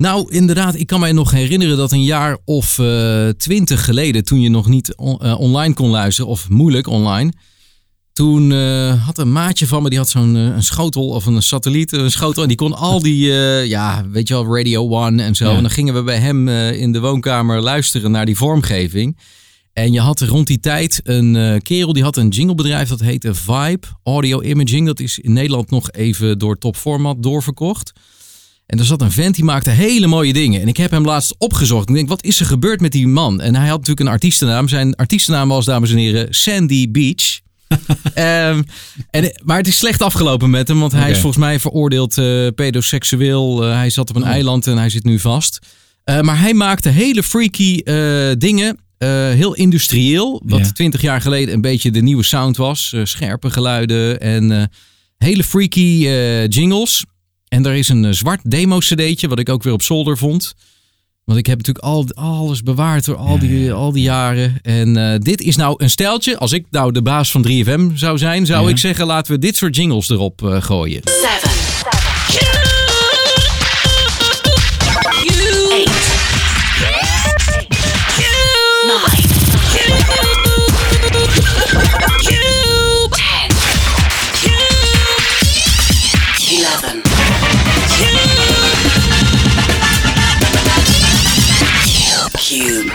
[0.00, 4.40] Nou, inderdaad, ik kan mij nog herinneren dat een jaar of eh, twintig geleden, toen
[4.40, 7.32] je nog niet on- eh, online kon luisteren, of moeilijk online,
[8.12, 12.10] toen eh, had een maatje van me, die had zo'n schotel of een satelliet, een
[12.10, 13.26] schotel, en die kon al die,
[13.66, 15.44] ja, weet je wel, Radio One en zo.
[15.50, 15.54] Ja.
[15.56, 19.18] En dan gingen we bij hem in de woonkamer luisteren naar die vormgeving.
[19.72, 23.86] En je had rond die tijd een kerel die had een jinglebedrijf dat heette Vibe
[24.02, 24.86] Audio Imaging.
[24.86, 27.92] Dat is in Nederland nog even door Top Format doorverkocht.
[28.70, 30.60] En er zat een vent die maakte hele mooie dingen.
[30.60, 31.88] En ik heb hem laatst opgezocht.
[31.88, 33.40] Ik denk, wat is er gebeurd met die man?
[33.40, 34.68] En hij had natuurlijk een artiestennaam.
[34.68, 37.40] Zijn artiestennaam was, dames en heren, Sandy Beach.
[38.14, 38.62] Ehm,
[39.10, 40.78] en, maar het is slecht afgelopen met hem.
[40.80, 43.64] Want hij is volgens mij veroordeeld eh, pedoseksueel.
[43.64, 44.28] Eh, hij zat op een Oh.
[44.28, 45.58] eiland en hij zit nu vast.
[46.04, 47.82] Eh, maar hij maakte hele freaky
[48.38, 48.78] dingen.
[49.34, 50.42] heel industrieel.
[50.44, 50.72] Wat Ja.
[50.72, 52.94] twintig jaar geleden een beetje de nieuwe sound was.
[53.02, 54.70] Scherpe geluiden en
[55.18, 56.06] hele freaky
[56.48, 57.04] jingles.
[57.50, 60.54] En er is een eh, zwart demo-cd'tje, wat ik ook weer op zolder vond.
[61.24, 64.58] Want ik heb natuurlijk al, alles bewaard door al die, al die jaren.
[64.62, 66.38] En eh, dit is nou een stijltje.
[66.38, 68.70] Als ik nou de baas van 3FM zou zijn, zou Ja.
[68.70, 71.00] ik zeggen: laten we dit soort jingles erop eh, gooien.
[71.04, 71.59] Seven.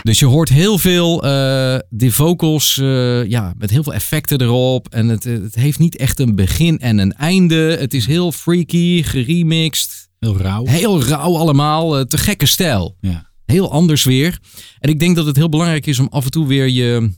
[0.06, 4.88] Dus je hoort heel veel eh die vocals, eh, ja, met heel veel effecten erop.
[4.90, 7.78] En het, het heeft niet echt een begin en een einde.
[7.80, 10.10] Het is heel freaky, geremixed.
[10.20, 10.66] heel rauw.
[10.66, 11.98] Heel rauw allemaal.
[11.98, 12.98] eh, te gekke stijl.
[13.00, 13.32] Ja.
[13.46, 14.40] Heel anders weer.
[14.80, 17.10] En ik denk dat het heel belangrijk is om af en toe weer je,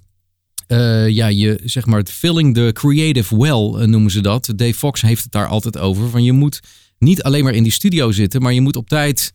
[0.67, 4.53] eh, ja, je zeg maar, het filling the creative well eh, noemen ze dat.
[4.55, 6.09] Dave Fox heeft het daar altijd over.
[6.09, 6.59] Van je moet
[6.99, 9.33] niet alleen maar in die studio zitten, maar je moet op tijd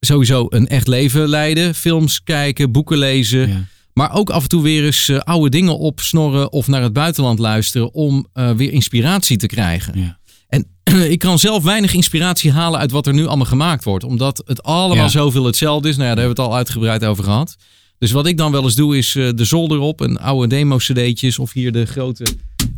[0.00, 1.74] sowieso een echt leven leiden.
[1.74, 3.48] Films kijken, boeken lezen.
[3.48, 3.64] Ja.
[3.92, 7.38] Maar ook af en toe weer eens eh, oude dingen opsnorren of naar het buitenland
[7.38, 9.98] luisteren om eh, weer inspiratie te krijgen.
[10.00, 10.18] Ja.
[10.48, 10.66] En
[11.14, 14.04] ik kan zelf weinig inspiratie halen uit wat er nu allemaal gemaakt wordt.
[14.04, 15.08] Omdat het allemaal Ja.
[15.08, 15.96] zoveel hetzelfde is.
[15.96, 17.56] Nou ja, daar hebben we het al uitgebreid over gehad.
[17.98, 20.00] Dus wat ik dan wel eens doe is eh, de zolder op.
[20.00, 21.38] Een oude demo-cd'tjes.
[21.38, 22.24] Of hier de grote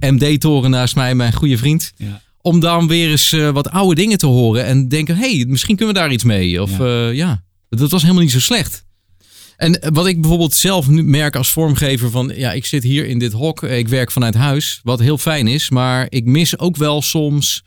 [0.00, 1.92] MD-toren naast mij, mijn goede vriend.
[1.96, 2.20] Ja.
[2.42, 4.64] Om dan weer eens eh, wat oude dingen te horen.
[4.64, 6.62] En denken, hé, hey, misschien kunnen we daar iets mee.
[6.62, 6.84] Of Ja.
[6.86, 8.84] ja, ja dat was helemaal niet zo slecht.
[9.56, 13.06] En eh, wat ik bijvoorbeeld zelf nu merk als vormgever van, ja, ik zit hier
[13.06, 16.58] in dit hok, eh, ik werk vanuit huis, wat heel fijn is, maar ik mis
[16.58, 17.62] ook wel soms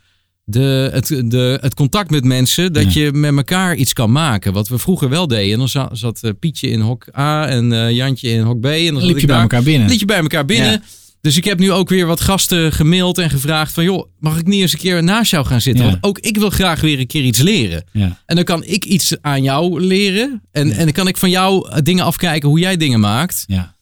[0.48, 4.54] de, het, de, het contact met mensen, dat je met elkaar iets kan maken.
[4.54, 5.52] Wat we vroeger wel deden.
[5.54, 8.66] En dan za- zat, eh, Pietje in hok A en eh, Jantje in hok B.
[8.66, 9.42] En dan liep ik je bij daar.
[9.42, 9.90] elkaar binnen.
[9.90, 10.72] Liep je bij elkaar binnen.
[10.72, 10.82] Ja.
[11.26, 14.48] Dus ik heb nu ook weer wat gasten gemaild en gevraagd van, joh, mag ik
[14.48, 15.86] niet eens een keer naast jou gaan zitten?
[15.86, 15.92] Ja.
[15.92, 17.84] Want ook ik wil graag weer een keer iets leren.
[17.92, 18.22] Ja.
[18.26, 20.42] En dan kan ik iets aan jou leren.
[20.52, 23.44] En, en dan kan ik van jou eh, dingen afkijken hoe jij dingen maakt.
[23.48, 23.76] Ja.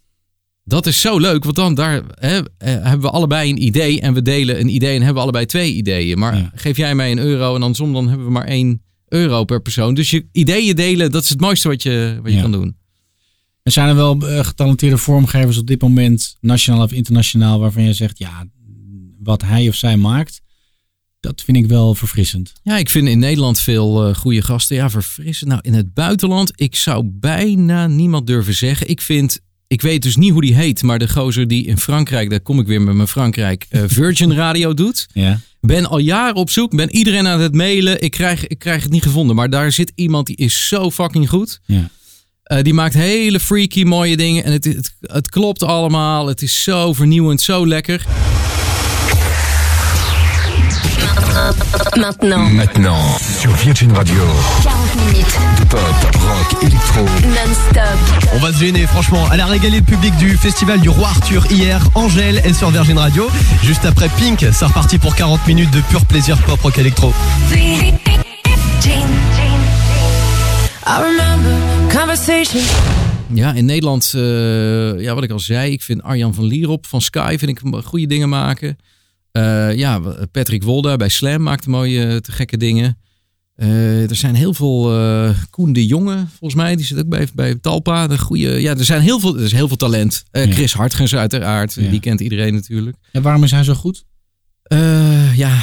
[0.63, 4.13] Dat is zo leuk, want dan daar hè, eh, hebben we allebei een idee en
[4.13, 6.19] we delen een idee en hebben we allebei twee ideeën.
[6.19, 9.43] Maar geef jij mij een euro en dan som dan hebben we maar één euro
[9.43, 9.93] per persoon.
[9.93, 12.75] Dus je ideeën delen, dat is het mooiste wat je, wat je kan doen.
[13.63, 17.93] Er zijn er wel eh, getalenteerde vormgevers op dit moment, nationaal of internationaal, waarvan je
[17.93, 18.45] zegt, ja,
[19.19, 20.41] wat hij of zij maakt,
[21.19, 22.53] dat vind ik wel verfrissend.
[22.63, 24.75] Ja, ik vind in Nederland veel eh, goede gasten.
[24.75, 25.49] Ja, verfrissend.
[25.49, 28.89] Nou, in het buitenland, ik zou bijna niemand durven zeggen.
[28.89, 29.41] Ik vind
[29.73, 32.59] ik weet dus niet hoe die heet, maar de gozer die in Frankrijk, daar kom
[32.59, 35.07] ik weer met mijn Frankrijk, eh, Virgin Radio doet.
[35.13, 35.39] Ja.
[35.61, 38.01] Ben al jaren op zoek, ben iedereen aan het mailen.
[38.01, 41.29] Ik krijg, ik krijg het niet gevonden, maar daar zit iemand die is zo fucking
[41.29, 41.59] goed.
[41.65, 41.89] Ja.
[42.43, 46.27] Eh, die maakt hele freaky mooie dingen en het, het, het klopt allemaal.
[46.27, 48.05] Het is zo vernieuwend, zo lekker.
[51.95, 52.51] Maintenant.
[52.53, 54.23] Maintenant, sur Virgin Radio.
[54.61, 55.33] 40 minutes.
[55.59, 57.03] De pop, rock, électro.
[57.23, 58.31] Non-stop.
[58.33, 59.27] On va se gêner, franchement.
[59.31, 61.81] Elle a régalé le public du festival du Roi Arthur hier.
[61.95, 63.29] Angèle est sur Virgin Radio.
[63.63, 67.13] Juste après Pink, ça repartit pour 40 minutes de pur plaisir pop rock électro.
[70.85, 71.22] I.
[73.33, 77.01] Ja, in Nederland, eh, ja, wat ik al zei, ik vind Arjan van Lierop van
[77.01, 78.77] Sky vind ik goede dingen maken.
[79.31, 79.99] Eh, ja,
[80.31, 82.97] Patrick Wolda bij Slam maakt mooie, te gekke dingen.
[83.55, 84.93] Eh, er zijn heel veel.
[84.99, 88.07] eh Koen de Jonge, volgens mij, die zit ook bij, bij Talpa.
[88.07, 90.23] De goede, ja, er zijn heel veel, er is heel veel talent.
[90.31, 90.51] Eh, Ja.
[90.53, 91.73] Chris Hartgens, uiteraard.
[91.73, 91.89] Ja.
[91.89, 92.97] Die kent iedereen natuurlijk.
[93.11, 94.03] En waarom is hij zo goed?
[94.63, 95.61] Eh, ja.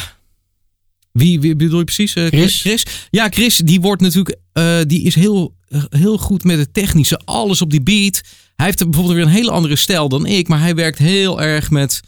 [1.12, 2.14] Wie, wie bedoel je precies?
[2.14, 2.60] Eh, Chris?
[2.60, 2.86] Chris?
[3.10, 4.36] Ja, Chris, die wordt natuurlijk.
[4.52, 5.54] eh, die is heel,
[5.88, 7.20] heel goed met het technische.
[7.24, 8.20] Alles op die beat.
[8.56, 10.48] Hij heeft bijvoorbeeld weer een hele andere stijl dan ik.
[10.48, 12.00] Maar hij werkt heel erg met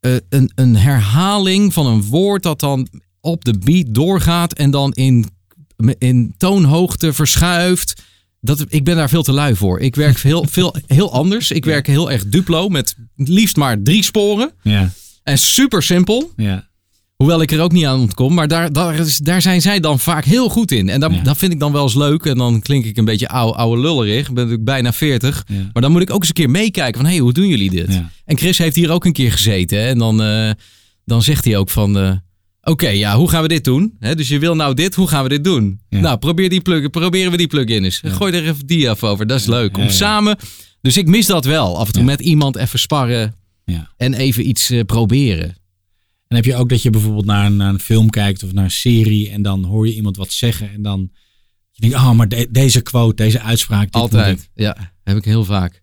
[0.00, 2.88] eh, een, een herhaling van een woord dat dan
[3.20, 4.52] op de beat doorgaat.
[4.52, 5.26] En dan in,
[5.98, 8.02] in toonhoogte verschuift.
[8.40, 9.80] Dat, ik ben daar veel te lui voor.
[9.80, 11.50] Ik werk heel, veel, heel anders.
[11.50, 14.52] Ik werk heel erg duplo met liefst maar drie sporen.
[14.62, 14.92] Ja.
[15.22, 16.32] En super simpel.
[16.36, 16.65] Ja.
[17.16, 18.34] Hoewel ik er ook niet aan ontkom.
[18.34, 20.88] Maar daar, daar, is, daar zijn zij dan vaak heel goed in.
[20.88, 21.22] En dat, Ja.
[21.22, 22.24] dat vind ik dan wel eens leuk.
[22.24, 24.18] En dan klink ik een beetje oude, oude lullerig.
[24.20, 25.44] Ik ben natuurlijk bijna 40.
[25.48, 25.70] Ja.
[25.72, 27.04] Maar dan moet ik ook eens een keer meekijken van...
[27.04, 27.92] hé, hey, hoe doen jullie dit?
[27.94, 28.10] Ja.
[28.24, 29.78] En Chris heeft hier ook een keer gezeten.
[29.78, 29.86] hè.
[29.88, 30.50] En dan, eh,
[31.04, 31.98] dan zegt hij ook van...
[31.98, 32.12] eh,
[32.62, 33.96] Oké, ja, hoe gaan we dit doen?
[34.00, 35.80] Hè, dus je wil nou dit, hoe gaan we dit doen?
[35.90, 38.00] Nou, probeer die plug, proberen we die plug-in eens.
[38.04, 39.76] Gooi er even die af over, dat is leuk.
[39.78, 40.36] Om samen...
[40.80, 41.78] Dus ik mis dat wel.
[41.78, 43.90] Af en toe met iemand even sparren Ja.
[43.96, 45.56] en even iets eh, proberen.
[46.28, 48.64] En heb je ook dat je bijvoorbeeld naar een, naar een film kijkt of naar
[48.64, 51.10] een serie en dan hoor je iemand wat zeggen en dan
[51.70, 53.88] je denkt, oh, maar de- deze quote, deze uitspraak.
[53.94, 54.92] Altijd, ja.
[55.04, 55.82] Heb ik heel vaak.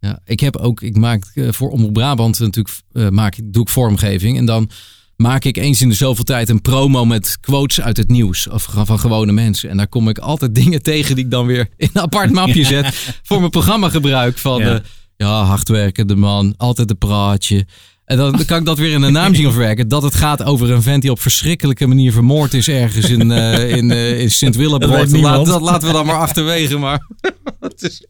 [0.00, 3.62] Ja, ik heb ook, ik maak eh, voor Omroep Brabant natuurlijk, eh, maak, ik- doe
[3.62, 4.38] ik vormgeving.
[4.38, 4.70] En dan
[5.16, 8.48] maak ik eens in de zoveel tijd een promo met quotes uit het nieuws.
[8.48, 9.70] Of van gewone mensen.
[9.70, 12.64] En daar kom ik altijd dingen tegen die ik dan weer in een apart mapje
[12.64, 13.14] zet.
[13.22, 14.38] Voor mijn programma gebruik.
[14.38, 14.72] Van Ja.
[14.72, 14.82] ja,
[15.16, 17.66] ja hardwerkende man, altijd een praatje.
[18.06, 19.88] En dan kan ik dat weer in een naam zien verwerken.
[19.88, 23.76] Dat het gaat over een vent die op verschrikkelijke manier vermoord is ergens in, eh,
[23.76, 26.78] in, eh, in sint Dat Laat, dat laten we dan maar achterwege.
[26.78, 27.06] Maar
[27.76, 28.06] is-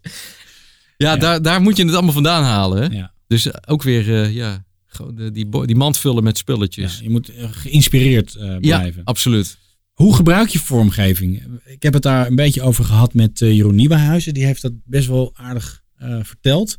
[0.96, 2.82] ja, Daar, daar moet je het allemaal vandaan halen.
[2.82, 2.96] Hè?
[2.98, 3.12] Ja.
[3.26, 6.98] Dus ook weer eh, ja, gewoon de- die, die mand vullen met Ja, spulletjes.
[7.02, 9.04] je moet eh, geïnspireerd eh, Ja, blijven.
[9.04, 9.58] absoluut.
[9.92, 11.42] Hoe gebruik je vormgeving?
[11.64, 14.34] Ik heb het daar een beetje over gehad met eh, Jeroen Nieuwenhuizen.
[14.34, 16.76] Die heeft dat best wel aardig eh, verteld.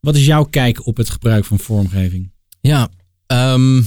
[0.00, 2.32] Wat is jouw kijk op het gebruik van vormgeving?
[2.68, 2.88] Ja,
[3.26, 3.82] ehm,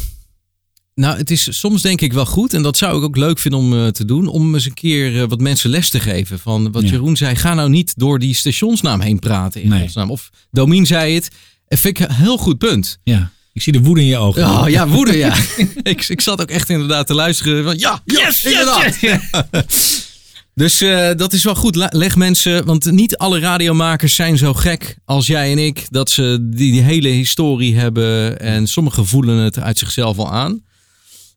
[0.95, 2.53] nou, het is soms denk ik wel goed.
[2.53, 4.27] En dat zou ik ook leuk vinden om eh, te doen.
[4.27, 6.39] Om eens een keer eh, wat mensen les te geven.
[6.39, 6.89] Van wat Ja.
[6.89, 7.35] Jeroen zei.
[7.35, 9.61] Ga nou niet door die stationsnaam heen praten.
[9.61, 10.07] In Nee.
[10.07, 11.29] Of Domien zei het.
[11.67, 12.99] En vind ik een heel goed punt.
[13.03, 14.45] Ja, ik zie de woede in je ogen.
[14.49, 15.35] Oh ja, woede, ja.
[15.83, 17.63] ik, ik zat ook echt inderdaad te luisteren.
[17.63, 18.97] Van, ja, yes, inderdaad.
[20.57, 21.75] Dus eh, dat is wel goed.
[21.89, 25.85] Leg mensen, want niet alle radiomakers zijn zo gek als jij en ik.
[25.89, 28.39] Dat ze die, die hele historie hebben.
[28.39, 30.63] En sommigen voelen het uit zichzelf al aan.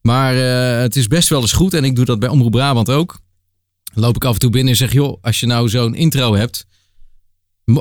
[0.03, 1.75] Maar eh, het is best wel eens goed.
[1.75, 3.21] En ik doe dat bij Omroep Brabant ook.
[3.95, 6.35] Dan loop ik af en toe binnen en zeg: joh, als je nou zo'n intro
[6.35, 6.67] hebt.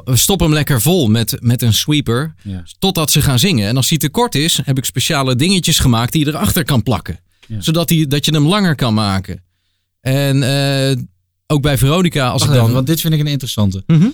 [0.05, 2.33] Stop hem lekker vol met, met een sweeper.
[2.43, 2.63] Ja.
[2.79, 3.67] Totdat ze gaan zingen.
[3.67, 6.83] En als hij te kort is, heb ik speciale dingetjes gemaakt die je erachter kan
[6.83, 7.19] plakken.
[7.47, 7.61] Ja.
[7.61, 9.43] Zodat die, dat je hem langer kan maken.
[10.01, 10.97] En eh,
[11.51, 12.61] ook bij Veronica, als Wacht ik dan.
[12.63, 13.83] even, want dit vind ik een interessante.
[13.87, 14.07] Mhm.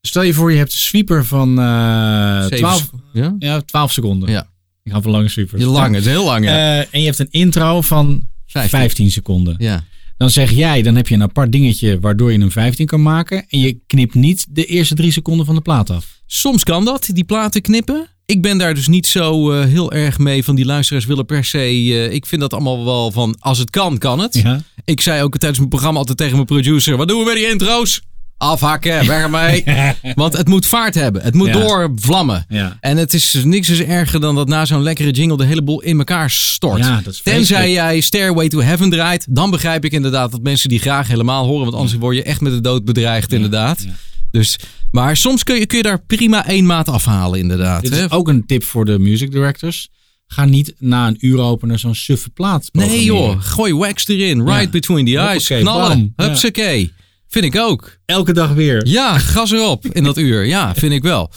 [0.00, 3.34] Stel je voor, je hebt een sweeper van eh Zeven 12, sec- ja?
[3.38, 4.30] ja, 12 seconden.
[4.30, 4.48] Ja.
[4.82, 5.60] Ik ga voor lange sweepers.
[5.60, 6.44] Je lang, het is heel lang.
[6.44, 6.50] Ja.
[6.80, 9.10] Eh, en je hebt een intro van 15, 15.
[9.10, 9.54] seconden.
[9.58, 9.84] ja.
[10.16, 13.44] Dan zeg jij, dan heb je een apart dingetje waardoor je een 15 kan maken.
[13.48, 16.20] En je knipt niet de eerste drie seconden van de plaat af.
[16.26, 18.06] Soms kan dat, die platen knippen.
[18.30, 21.44] Ik ben daar dus niet zo eh, heel erg mee van die luisteraars willen per
[21.44, 21.58] se.
[21.58, 24.34] eh, ik vind dat allemaal wel van als het kan, kan het.
[24.34, 24.60] Ja.
[24.84, 27.48] Ik zei ook tijdens mijn programma altijd tegen mijn producer: wat doen we met die
[27.48, 28.00] intro's?
[28.36, 29.64] Afhakken, weg ermee.
[30.14, 31.22] Want het moet vaart hebben.
[31.22, 31.52] Het moet Ja.
[31.52, 32.44] doorvlammen.
[32.48, 32.76] Ja.
[32.80, 35.80] En het is niks is erger dan dat na zo'n lekkere jingle de hele boel
[35.82, 36.86] in elkaar stort.
[37.22, 41.46] Tenzij jij Stairway to Heaven draait, dan begrijp ik inderdaad dat mensen die graag helemaal
[41.46, 41.64] horen.
[41.64, 43.86] Want anders word je echt met de dood bedreigd, inderdaad.
[44.30, 44.58] Dus,
[44.90, 47.82] maar soms kun je, kun je daar prima één maat afhalen, inderdaad.
[47.82, 48.04] Dit hè.
[48.04, 49.88] is ook een tip voor de music directors.
[50.26, 54.42] Ga niet na een uur openen zo'n suffe plaat Nee joh, gooi wax erin.
[54.44, 54.70] Right Ja.
[54.70, 55.48] between the eyes.
[55.48, 55.88] Hoppakee, Knallen.
[55.98, 56.12] bam.
[56.16, 56.24] Ja.
[56.26, 56.92] Hupsakee.
[57.28, 57.96] Vind ik ook.
[58.06, 58.86] Elke dag weer.
[58.86, 60.46] Ja, gas erop in dat uur.
[60.46, 61.30] Ja, vind ik wel.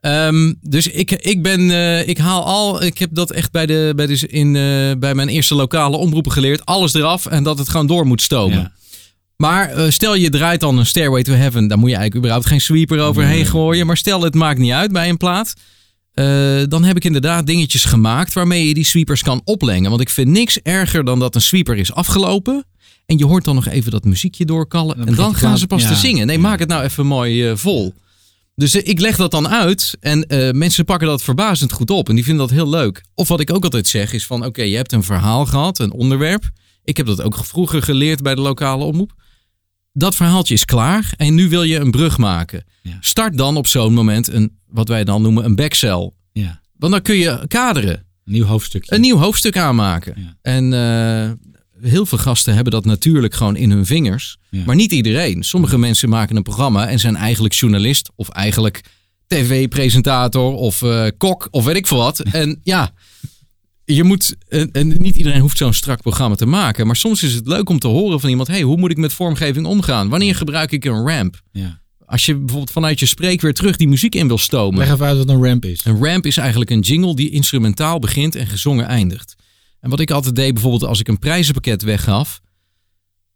[0.00, 3.92] Ehm, dus ik, ik ben, eh, ik haal al, ik heb dat echt bij, de,
[3.96, 6.64] bij, de, in, eh, bij mijn eerste lokale omroepen geleerd.
[6.64, 8.58] Alles eraf en dat het gewoon door moet stomen.
[8.58, 8.72] Ja.
[9.36, 12.46] Maar eh, stel je draait dan een Stairway to Heaven, dan moet je eigenlijk überhaupt
[12.46, 13.44] geen sweeper overheen Nee.
[13.44, 13.86] gooien.
[13.86, 15.54] Maar stel het maakt niet uit bij een plaat.
[16.14, 19.90] eh, dan heb ik inderdaad dingetjes gemaakt waarmee je die sweepers kan oplengen.
[19.90, 22.64] Want ik vind niks erger dan dat een sweeper is afgelopen.
[23.06, 24.96] En je hoort dan nog even dat muziekje doorkallen.
[24.96, 25.88] Dan En dan gaan ze pas ja.
[25.88, 26.26] te zingen.
[26.26, 27.94] Nee, maak het nou even mooi eh, vol.
[28.54, 30.26] Dus ik leg dat dan uit en
[30.58, 33.02] mensen pakken dat verbazend goed op en die vinden dat heel leuk.
[33.14, 35.92] Of wat ik ook altijd zeg is van oké, je hebt een verhaal gehad, een
[35.92, 36.50] onderwerp.
[36.84, 39.12] Ik heb dat ook vroeger geleerd bij de lokale omroep.
[39.98, 42.64] Dat verhaaltje is klaar en nu wil je een brug maken.
[42.82, 42.96] Ja.
[43.00, 46.10] Start dan op zo'n moment een, wat wij dan noemen een backcell.
[46.32, 46.60] Ja.
[46.78, 48.94] Want dan kun je kaderen, Een nieuw hoofdstukje.
[48.94, 50.14] een nieuw hoofdstuk aanmaken.
[50.16, 50.36] Ja.
[50.42, 51.30] En eh,
[51.90, 54.36] heel veel gasten hebben dat natuurlijk gewoon in hun vingers.
[54.50, 54.62] Ja.
[54.66, 55.42] Maar niet iedereen.
[55.42, 58.80] Sommige mensen maken een programma en zijn eigenlijk journalist of eigenlijk
[59.26, 62.18] tv-presentator of eh, kok of weet ik veel wat.
[62.32, 62.90] En ja,
[63.86, 66.86] je moet, en, en niet iedereen hoeft zo'n strak programma te maken.
[66.86, 69.12] Maar soms is het leuk om te horen van iemand, hey, hoe moet ik met
[69.12, 70.08] vormgeving omgaan?
[70.08, 71.40] Wanneer gebruik ik een ramp?
[71.52, 71.80] Ja.
[72.06, 74.78] Als je bijvoorbeeld vanuit je spreek weer terug die muziek in wil stomen.
[74.78, 75.84] Leg even uit wat een ramp is.
[75.84, 79.34] Een ramp is eigenlijk een jingle die instrumentaal begint en gezongen eindigt.
[79.80, 82.40] En wat ik altijd deed, bijvoorbeeld als ik een prijzenpakket weggaf,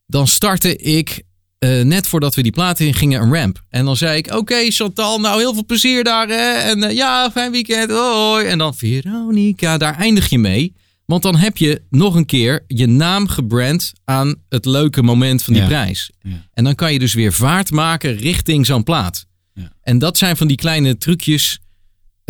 [0.06, 1.22] dan startte ik
[1.60, 3.64] eh, net voordat we die platen in gingen een ramp.
[3.68, 6.52] En dan zei ik, oké Chantal, nou heel veel plezier daar hè.
[6.52, 8.46] En eh, ja, fijn weekend, hoi.
[8.46, 10.74] En dan Veronica, daar eindig je mee.
[11.06, 15.52] Want dan heb je nog een keer je naam gebrand aan het leuke moment van
[15.52, 15.68] die Ja.
[15.68, 16.10] prijs.
[16.22, 16.46] Ja.
[16.52, 19.26] En dan kan je dus weer vaart maken richting zo'n plaat.
[19.54, 19.72] Ja.
[19.82, 21.58] En dat zijn van die kleine trucjes.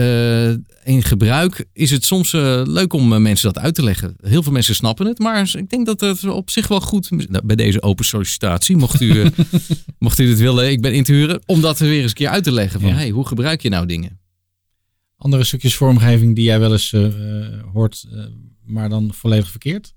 [0.01, 0.49] Eh,
[0.85, 4.17] in gebruik is het soms eh, leuk om eh, mensen dat uit te leggen.
[4.21, 7.47] Heel veel mensen snappen het, maar ik denk dat het op zich wel goed nou,
[7.47, 9.31] bij deze open sollicitatie, mocht u,
[9.99, 12.29] mocht u dit willen, ik ben in te huren, om dat weer eens een keer
[12.29, 12.95] uit te leggen van Ja.
[12.95, 14.21] hey, hoe gebruik je nou dingen?
[15.17, 16.95] Andere stukjes vormgeving die jij wel eens
[17.73, 18.07] hoort,
[18.65, 19.95] maar dan volledig verkeerd?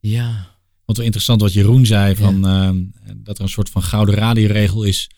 [0.00, 0.58] Ja.
[0.84, 2.40] Want wel interessant wat Jeroen zei, van,
[3.16, 5.10] dat er een soort van gouden radioregel is.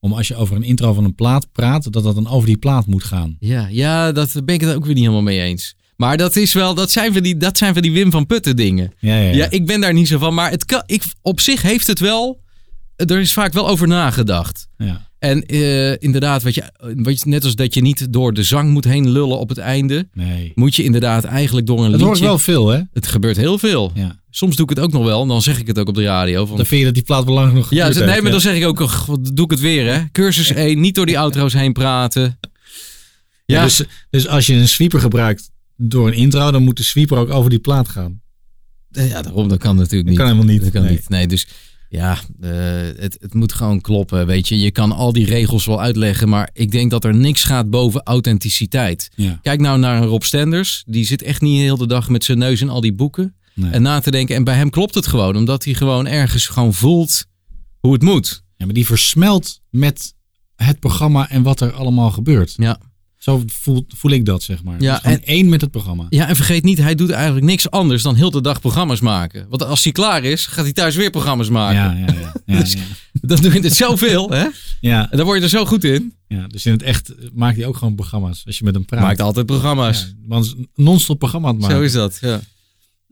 [0.00, 2.56] Om als je over een intro van een plaat praat, dat dat dan over die
[2.58, 3.36] plaat moet gaan.
[3.40, 5.74] Ja, ja, dat ben ik het ook weer niet helemaal mee eens.
[5.96, 8.56] Maar dat is wel, dat zijn van die, dat zijn van die Wim van Putten
[8.56, 8.92] dingen.
[8.98, 9.36] Ja, ja, ja.
[9.36, 10.34] Ja, ik ben daar niet zo van.
[10.34, 12.40] Maar het kan, ik, op zich heeft het wel.
[12.96, 14.68] Er is vaak wel over nagedacht.
[14.76, 15.06] Ja.
[15.18, 16.62] En eh, inderdaad, wat je,
[16.96, 19.58] wat je, net als dat je niet door de zang moet heen lullen op het
[19.58, 20.08] einde.
[20.12, 20.52] Nee.
[20.54, 22.06] Moet je inderdaad eigenlijk door een Dat liedje.
[22.06, 22.80] hoor ik wel veel, hè?
[22.92, 23.92] Het gebeurt heel veel.
[23.94, 24.20] Ja.
[24.30, 25.22] Soms doe ik het ook nog wel.
[25.22, 26.46] En dan zeg ik het ook op de radio.
[26.46, 28.56] Van, Dan vind je dat die plaat wel lang genoeg ja, nee, maar dan zeg
[28.56, 30.02] ik ook, oh, wat doe ik het weer hè.
[30.12, 32.38] Cursus 1, niet door die outro's heen praten.
[33.44, 36.82] Ja, Ja, dus, dus als je een sweeper gebruikt door een intro, dan moet de
[36.82, 38.20] sweeper ook over die plaat gaan.
[38.90, 40.16] ja daarom, dat kan natuurlijk Dat niet.
[40.18, 40.62] kan helemaal niet.
[40.62, 40.90] Dat kan Nee.
[40.90, 41.08] niet.
[41.08, 41.46] Nee, dus
[41.88, 42.50] ja, eh,
[42.96, 44.26] het, het moet gewoon kloppen.
[44.26, 47.42] Weet je, je kan al die regels wel uitleggen, maar ik denk dat er niks
[47.44, 49.10] gaat boven authenticiteit.
[49.14, 49.38] Ja.
[49.42, 50.82] Kijk nou naar Rob Stenders.
[50.86, 53.70] Die zit echt niet heel de dag met zijn neus in al die boeken Nee.
[53.70, 54.36] en na te denken.
[54.36, 57.24] En bij hem klopt het gewoon, omdat hij gewoon ergens gewoon voelt
[57.78, 58.42] hoe het moet.
[58.56, 60.14] Ja, maar die versmelt met
[60.56, 62.54] het programma en wat er allemaal gebeurt.
[62.56, 62.80] Ja.
[63.16, 64.80] Zo voel, voel ik dat, zeg maar.
[64.80, 66.06] Ja, Ja, en één met het programma.
[66.08, 69.46] Ja, en vergeet niet, hij doet eigenlijk niks anders dan heel de dag programma's maken.
[69.48, 71.98] Want als hij klaar is, gaat hij thuis weer programma's maken.
[71.98, 72.32] Ja, ja, ja.
[72.46, 72.78] ja, Dus- ja.
[73.20, 74.46] Dan doe je het zoveel, hè?
[74.80, 76.12] Ja, En dan word je er zo goed in.
[76.28, 78.42] ja, dus in het echt maakt hij ook gewoon programma's.
[78.46, 79.00] Als je met hem praat.
[79.02, 79.98] Maakt altijd programma's.
[80.00, 81.76] Ja, want non-stop programma aan het maken.
[81.76, 82.40] Zo is dat, ja.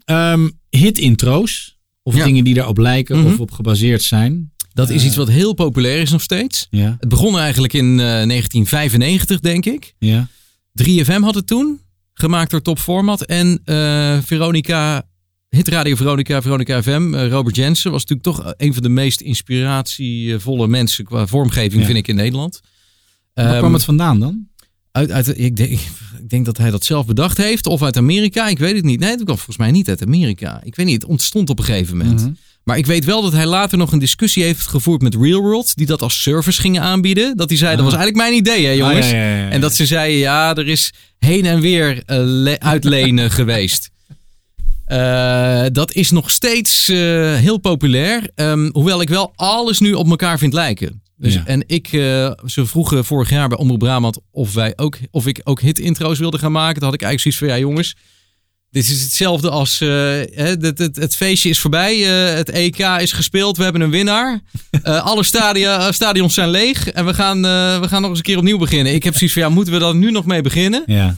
[0.06, 1.78] Ehm, hit intro's.
[2.02, 2.24] Of Ja.
[2.24, 3.26] dingen die daarop lijken Mhm.
[3.26, 4.52] of op gebaseerd zijn.
[4.72, 6.66] Dat is Eh, iets wat heel populair is nog steeds.
[6.70, 9.94] Ja, Het begon eigenlijk in eh, 1995, denk ik.
[9.98, 10.28] ja.
[10.72, 11.80] 3FM had het toen,
[12.14, 13.22] gemaakt door Top Format.
[13.24, 15.08] En eh, Veronica,
[15.48, 20.68] Hitradio Veronica, Veronica FM, eh, Robert Jensen was natuurlijk toch een van de meest inspiratievolle
[20.68, 21.86] mensen qua vormgeving, Ja.
[21.86, 22.60] vind ik, in Nederland.
[23.34, 24.48] Waar Ehm, kwam het vandaan dan?
[24.96, 25.70] Uit, uit, ik, denk,
[26.22, 27.66] ik denk dat hij dat zelf bedacht heeft.
[27.66, 28.48] Of uit Amerika.
[28.48, 29.00] Ik weet het niet.
[29.00, 30.61] Nee, het kwam volgens mij niet uit Amerika.
[30.64, 31.02] Ik weet niet.
[31.02, 32.20] Het ontstond op een gegeven moment.
[32.20, 32.30] Mhm.
[32.64, 35.76] Maar ik weet wel dat hij later nog een discussie heeft gevoerd met Real World.
[35.76, 37.37] Die dat als service gingen aanbieden.
[37.37, 39.06] Dat hij zei, dat was eigenlijk mijn idee hè jongens.
[39.06, 39.48] Ah, ja, ja, ja, ja.
[39.50, 43.90] En dat ze zeiden, ja, er is heen en weer eh, le- uitlenen geweest.
[44.85, 46.96] Eh, dat is nog steeds eh,
[47.35, 48.30] heel populair.
[48.35, 51.02] Ehm, hoewel ik wel alles nu op elkaar vind lijken.
[51.16, 51.42] Dus, Ja.
[51.46, 55.40] En ik, eh, ze vroegen vorig jaar bij Omroep Brabant of, wij ook, of ik
[55.44, 56.74] ook hit-intro's wilde gaan maken.
[56.74, 57.96] Toen had ik eigenlijk zoiets van, ja jongens,
[58.70, 60.26] dit is hetzelfde als eh, hè,
[60.61, 61.94] het, het, het feestje is voorbij.
[62.29, 63.57] eh, het EK is gespeeld.
[63.57, 64.40] We hebben een winnaar.
[64.83, 66.88] Eh, alle stadia, stadions zijn leeg.
[66.90, 68.94] En we gaan, eh, we gaan nog eens een keer opnieuw beginnen.
[68.94, 70.83] Ik heb zoiets van, ja, moeten we daar nu nog mee beginnen?
[70.87, 71.16] Ja.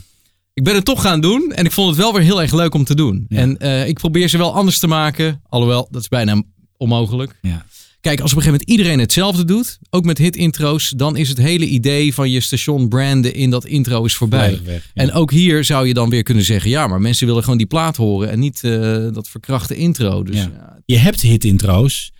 [0.53, 1.51] ik ben het toch gaan doen.
[1.55, 3.25] En ik vond het wel weer heel erg leuk om te doen.
[3.29, 3.37] Ja.
[3.37, 5.41] En eh, ik probeer ze wel anders te maken.
[5.49, 6.41] Alhoewel, dat is bijna
[6.77, 7.35] onmogelijk.
[7.41, 7.65] Ja.
[8.01, 11.37] Kijk, als op een gegeven moment iedereen hetzelfde doet, ook met hit-intro's, dan is het
[11.37, 14.43] hele idee van je station branden in dat intro is voorbij.
[14.49, 15.01] Volledig weg, ja.
[15.03, 17.67] En ook hier zou je dan weer kunnen zeggen, ja, maar mensen willen gewoon die
[17.67, 18.71] plaat horen en niet eh,
[19.11, 20.23] dat verkrachte intro.
[20.23, 20.41] Dus Ja.
[20.53, 20.79] ja.
[20.85, 22.11] Je hebt hit-intro's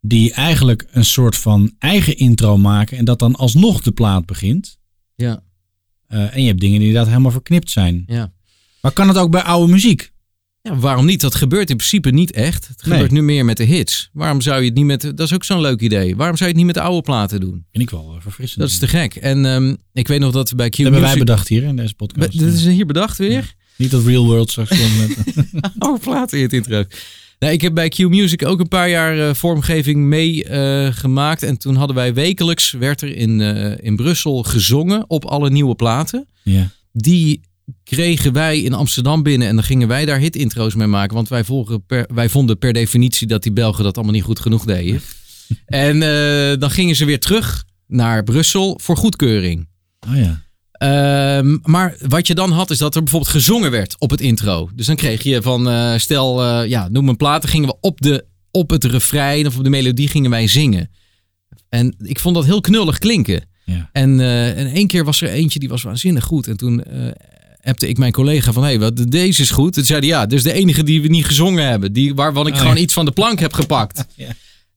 [0.00, 4.78] die eigenlijk een soort van eigen intro maken en dat dan alsnog de plaat begint.
[5.14, 5.42] ja,
[6.06, 8.02] Eh, en je hebt dingen die inderdaad helemaal verknipt zijn.
[8.06, 8.32] ja.
[8.80, 10.12] Maar kan het ook bij oude muziek?
[10.62, 11.20] Ja, waarom niet?
[11.20, 12.68] Dat gebeurt in principe niet echt.
[12.68, 12.92] Het Nee.
[12.92, 14.10] gebeurt nu meer met de hits.
[14.12, 15.00] Waarom zou je het niet met...
[15.02, 16.16] Dat is ook zo'n leuk idee.
[16.16, 17.64] Waarom zou je het niet met de oude platen doen?
[17.72, 18.60] Vind ik wel eh, verfrissend.
[18.60, 19.14] Dat is te gek.
[19.14, 21.76] En ehm, ik weet nog dat we bij Q Dat hebben wij bedacht hier in
[21.76, 22.30] deze podcast.
[22.38, 23.54] Be- Dit is hier bedacht weer?
[23.76, 25.44] Niet dat Real World straks komt met...
[25.78, 26.84] Oh, platen in het intro.
[27.38, 30.98] Nou, ik heb bij Q Music ook een paar jaar eh, vormgeving meegemaakt.
[30.98, 35.50] gemaakt en toen hadden wij wekelijks, werd er in, eh, in Brussel gezongen op alle
[35.50, 36.26] nieuwe platen.
[36.42, 36.70] ja.
[36.92, 37.40] Die
[37.84, 41.14] kregen wij in Amsterdam binnen en dan gingen wij daar hit-intro's mee maken.
[41.14, 41.44] Want wij,
[41.86, 45.00] per, wij vonden per definitie dat die Belgen dat allemaal niet goed genoeg deden.
[45.66, 49.68] en eh, dan gingen ze weer terug naar Brussel voor goedkeuring.
[50.08, 50.42] Oh ja.
[50.72, 54.70] Ehm, maar wat je dan had, is dat er bijvoorbeeld gezongen werd op het intro.
[54.74, 57.76] Dus dan kreeg je van, eh, stel, eh, ja, noem een plaat, dan gingen we
[57.80, 60.90] op, de, op het refrein of op de melodie gingen wij zingen.
[61.68, 63.48] En ik vond dat heel knullig klinken.
[63.64, 63.88] Ja.
[63.92, 64.20] En,
[64.56, 66.46] en één keer was er eentje die was waanzinnig goed.
[66.46, 66.82] En toen
[67.62, 69.72] appte ik mijn collega van, hé, wat deze is goed.
[69.72, 71.92] Toen zei hij, ja, is de enige die we niet gezongen hebben.
[71.92, 72.80] Die, waarvan ik Oh, gewoon ja.
[72.82, 74.06] iets van de plank heb gepakt.
[74.16, 74.28] Ja.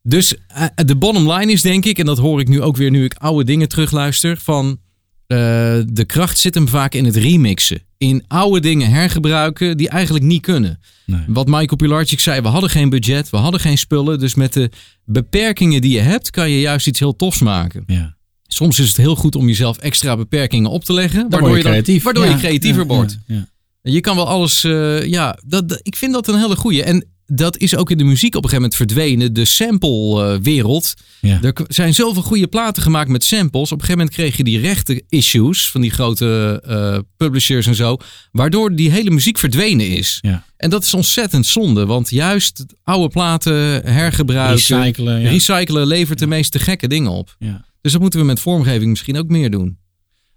[0.06, 2.92] Dus eh, de bottom line is denk ik, en dat hoor ik nu ook weer
[2.92, 4.80] nu ik oude dingen terugluister, van
[5.28, 5.38] eh,
[5.86, 7.82] de kracht zit hem vaak in het remixen.
[7.98, 10.80] In oude dingen hergebruiken die eigenlijk niet kunnen.
[11.06, 11.20] Nee.
[11.28, 14.20] Wat Michael Pilarczyk zei, we hadden geen budget, we hadden geen spullen.
[14.20, 14.70] Dus met de
[15.06, 17.84] beperkingen die je hebt, kan je juist iets heel tofs maken.
[17.88, 18.13] Ja.
[18.54, 21.30] Soms is het heel goed om jezelf extra beperkingen op te leggen.
[21.30, 22.04] Dan word je creatief.
[22.04, 23.18] waardoor Ja, je creatiever ja, wordt.
[23.28, 23.48] ja.
[23.82, 26.84] Je kan wel alles, eh, ja, dat, dat- ik vind dat een hele goeie.
[26.84, 29.34] En dat is ook in de muziek op een gegeven moment verdwenen.
[29.34, 30.94] De sample-wereld.
[31.22, 33.72] Er zijn zoveel goede platen gemaakt met samples.
[33.72, 37.76] Op een gegeven moment kreeg je die rechte issues van die grote eh, publishers en
[37.76, 37.98] zo.
[38.32, 40.18] Waardoor die hele muziek verdwenen is.
[40.22, 40.46] Ja.
[40.58, 41.86] En dat is ontzettend zonde.
[41.86, 47.36] Want juist oude platen hergebruiken, Recyclen, recyclen levert de meeste gekke dingen op.
[47.40, 47.66] Ja.
[47.84, 49.78] Dus dat moeten we met vormgeving misschien ook meer doen.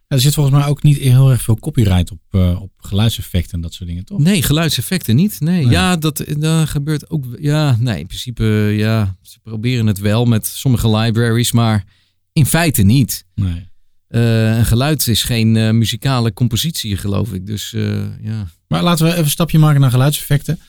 [0.07, 3.61] Er zit volgens mij ook niet heel erg veel copyright op, eh, op geluidseffecten en
[3.61, 4.19] dat soort dingen, toch?
[4.19, 5.41] Nee, geluidseffecten niet.
[5.41, 5.73] Nee, Nee.
[5.73, 7.25] ja, dat, dat gebeurt ook.
[7.41, 8.45] Ja, nee, in principe,
[8.77, 11.85] ja, ze proberen het wel met sommige libraries, maar
[12.33, 13.25] in feite niet.
[13.35, 13.69] Nee.
[14.09, 17.47] Eh, een geluid is geen eh, muzikale compositie, geloof ik.
[17.47, 18.47] Dus eh, ja.
[18.69, 20.61] Maar laten we even een stapje maken naar geluidseffecten.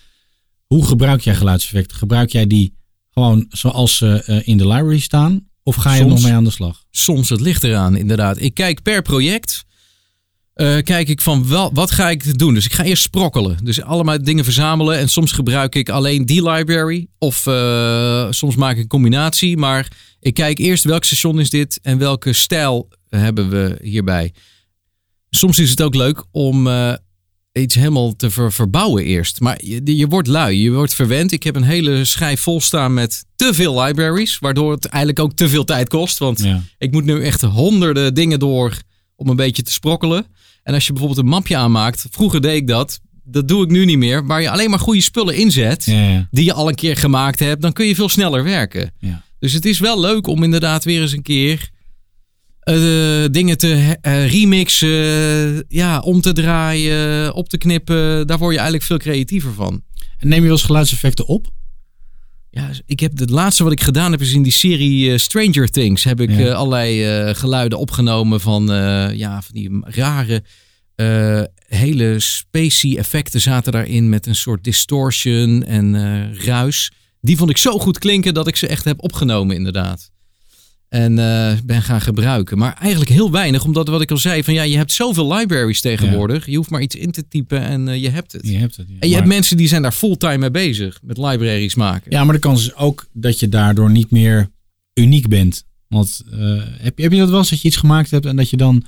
[0.66, 1.98] Hoe gebruik jij geluidseffecten?
[1.98, 2.74] Gebruik jij die
[3.12, 5.47] gewoon zoals ze eh, in de library staan?
[5.68, 6.84] Of ga je er nog mee aan de slag?
[6.92, 8.42] Soms het ligt eraan, inderdaad.
[8.42, 9.66] Ik kijk per project.
[10.54, 12.54] eh, kijk ik van wel, wat ga ik doen?
[12.54, 13.58] Dus ik ga eerst sprokkelen.
[13.64, 14.98] Dus allemaal dingen verzamelen.
[14.98, 17.08] En soms gebruik ik alleen die library.
[17.18, 19.58] Of eh, soms maak ik een combinatie.
[19.58, 24.34] Maar ik kijk eerst welk station is dit en welke stijl hebben we hierbij.
[25.30, 26.94] Soms is het ook leuk om eh,
[27.58, 29.40] iets helemaal te ver- verbouwen eerst.
[29.40, 31.32] Maar je, je wordt lui, je wordt verwend.
[31.32, 34.40] Ik heb een hele schijf vol staan met te veel libraries.
[34.40, 36.18] Waardoor het eigenlijk ook te veel tijd kost.
[36.18, 36.62] Want Ja.
[36.78, 38.78] ik moet nu echt honderden dingen door
[39.16, 40.26] om een beetje te sprokkelen.
[40.64, 43.00] En als je bijvoorbeeld een mapje aanmaakt, vroeger deed ik dat.
[43.24, 44.26] Dat doe ik nu niet meer.
[44.26, 46.28] Waar je alleen maar goede spullen inzet, Ja, ja.
[46.32, 48.92] die je al een keer gemaakt hebt, dan kun je veel sneller werken.
[49.40, 51.70] Dus het is wel leuk om inderdaad weer eens een keer
[52.76, 58.28] eh, dingen te eh, remixen, ja, om te draaien, op te knippen.
[58.28, 59.82] Daar word je eigenlijk veel creatiever van.
[60.18, 61.48] En neem je wel eens geluidseffecten op?
[62.50, 65.70] Ja, ik heb het laatste wat ik gedaan heb is in die serie eh, Stranger
[65.70, 66.52] Things heb ik Ja.
[66.54, 68.66] allerlei geluiden opgenomen van
[69.16, 70.44] ja van die rare
[71.68, 75.96] hele spacey effecten zaten daarin met een soort distortion en
[76.46, 76.92] ruis.
[77.22, 80.12] Die vond ik zo goed klinken dat ik ze echt heb opgenomen inderdaad.
[80.90, 82.58] En eh, ben gaan gebruiken.
[82.58, 85.82] Maar eigenlijk heel weinig, omdat wat ik al zei, van ja, je hebt zoveel libraries
[85.82, 86.46] tegenwoordig.
[86.46, 88.48] Je hoeft maar iets in te typen en eh, je hebt het.
[88.48, 88.88] Je hebt het.
[88.88, 88.94] ja.
[89.00, 92.12] En je Maar- hebt mensen die zijn daar fulltime mee bezig, met libraries maken.
[92.12, 94.50] Ja, maar de kans is ook dat je daardoor niet meer
[94.94, 95.64] uniek bent.
[95.88, 96.38] Want eh,
[96.78, 98.58] heb, je- heb je dat wel eens dat je iets gemaakt hebt en dat je
[98.58, 98.84] dan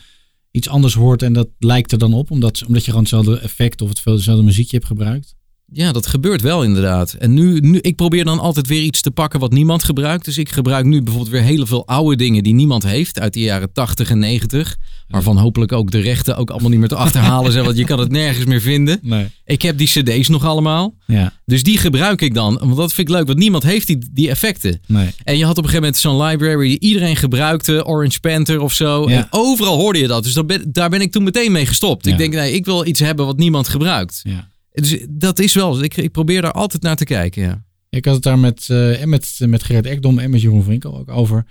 [0.51, 3.81] iets anders hoort en dat lijkt er dan op, omdat, omdat je gewoon hetzelfde effect
[3.81, 5.35] of hetzelfde muziekje hebt gebruikt?
[5.71, 7.13] Ja, dat gebeurt wel inderdaad.
[7.13, 10.25] En nu, nu, ik probeer dan altijd weer iets te pakken wat niemand gebruikt.
[10.25, 13.39] Dus ik gebruik nu bijvoorbeeld weer heel veel oude dingen die niemand heeft uit de
[13.39, 14.77] jaren 80 en 90.
[15.07, 17.99] Waarvan hopelijk ook de rechten ook allemaal niet meer te achterhalen zijn, want je kan
[17.99, 18.99] het nergens meer vinden.
[19.01, 19.27] Nee.
[19.45, 20.93] Ik heb die cd's nog allemaal.
[21.05, 21.33] Ja.
[21.45, 24.29] Dus die gebruik ik dan, want dat vind ik leuk, want niemand heeft die, die
[24.29, 24.81] effecten.
[24.87, 25.09] Nee.
[25.23, 28.73] En je had op een gegeven moment zo'n library die iedereen gebruikte, Orange Panther of
[28.73, 29.09] zo.
[29.09, 29.17] Ja.
[29.17, 30.23] En overal hoorde je dat.
[30.23, 32.05] Dus dan ben, daar ben ik toen meteen mee gestopt.
[32.05, 32.11] Ja.
[32.11, 34.19] Ik denk, nee, ik wil iets hebben wat niemand gebruikt.
[34.23, 34.49] Ja.
[34.71, 37.41] Dus dat is wel, ik, ik probeer daar altijd naar te kijken.
[37.41, 37.63] Ja.
[37.89, 41.09] Ik had het daar met, en met, met Gerrit Ekdom en met Jeroen Winkel ook
[41.09, 41.45] over.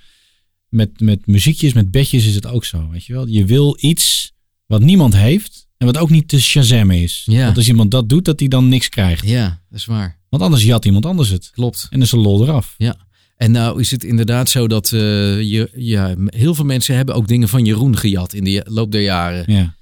[0.69, 2.89] Met, met muziekjes, met bedjes is het ook zo.
[2.91, 3.27] Weet je wel?
[3.27, 4.33] Je wil iets
[4.67, 7.23] wat niemand heeft en wat ook niet te shazammen is.
[7.25, 7.45] Ja.
[7.45, 9.27] Want als iemand dat doet, dat hij dan niks krijgt.
[9.27, 10.19] ja, dat is waar.
[10.29, 11.51] Want anders jat iemand anders het.
[11.53, 11.83] Klopt.
[11.83, 12.75] En dan is de lol eraf.
[12.79, 12.97] Ja.
[13.37, 15.01] En nou is het inderdaad zo dat eh,
[15.41, 19.03] je, ja, heel veel mensen hebben ook dingen van Jeroen gejat in de loop der
[19.03, 19.53] jaren.
[19.53, 19.75] Ja.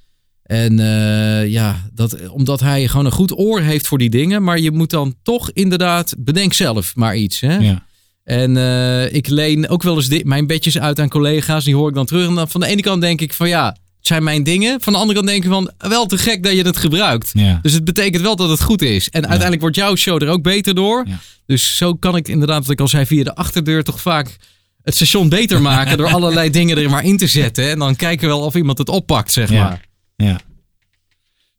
[0.47, 4.43] En eh, ja, dat, omdat hij gewoon een goed oor heeft voor die dingen.
[4.43, 7.41] Maar je moet dan toch inderdaad, bedenk zelf maar iets.
[7.41, 7.57] Hè?
[7.57, 7.85] Ja.
[8.25, 11.65] En eh, ik leen ook wel eens mijn bedjes uit aan collega's.
[11.65, 12.29] Die hoor ik dan terug.
[12.29, 14.81] En dan van de ene kant denk ik van ja, het zijn mijn dingen.
[14.81, 17.31] Van de andere kant denk ik van wel te gek dat je het gebruikt.
[17.33, 17.59] Ja.
[17.63, 19.09] Dus het betekent wel dat het goed is.
[19.09, 21.07] En uiteindelijk wordt jouw show er ook beter door.
[21.47, 24.37] Dus zo kan ik inderdaad, wat ik al zei, via de achterdeur toch vaak
[24.83, 25.97] het station beter maken.
[25.97, 27.71] door allerlei dingen er maar in te zetten.
[27.71, 29.63] En dan kijken we wel of iemand het oppakt, zeg Ja.
[29.69, 29.85] maar.
[30.17, 30.41] Ja.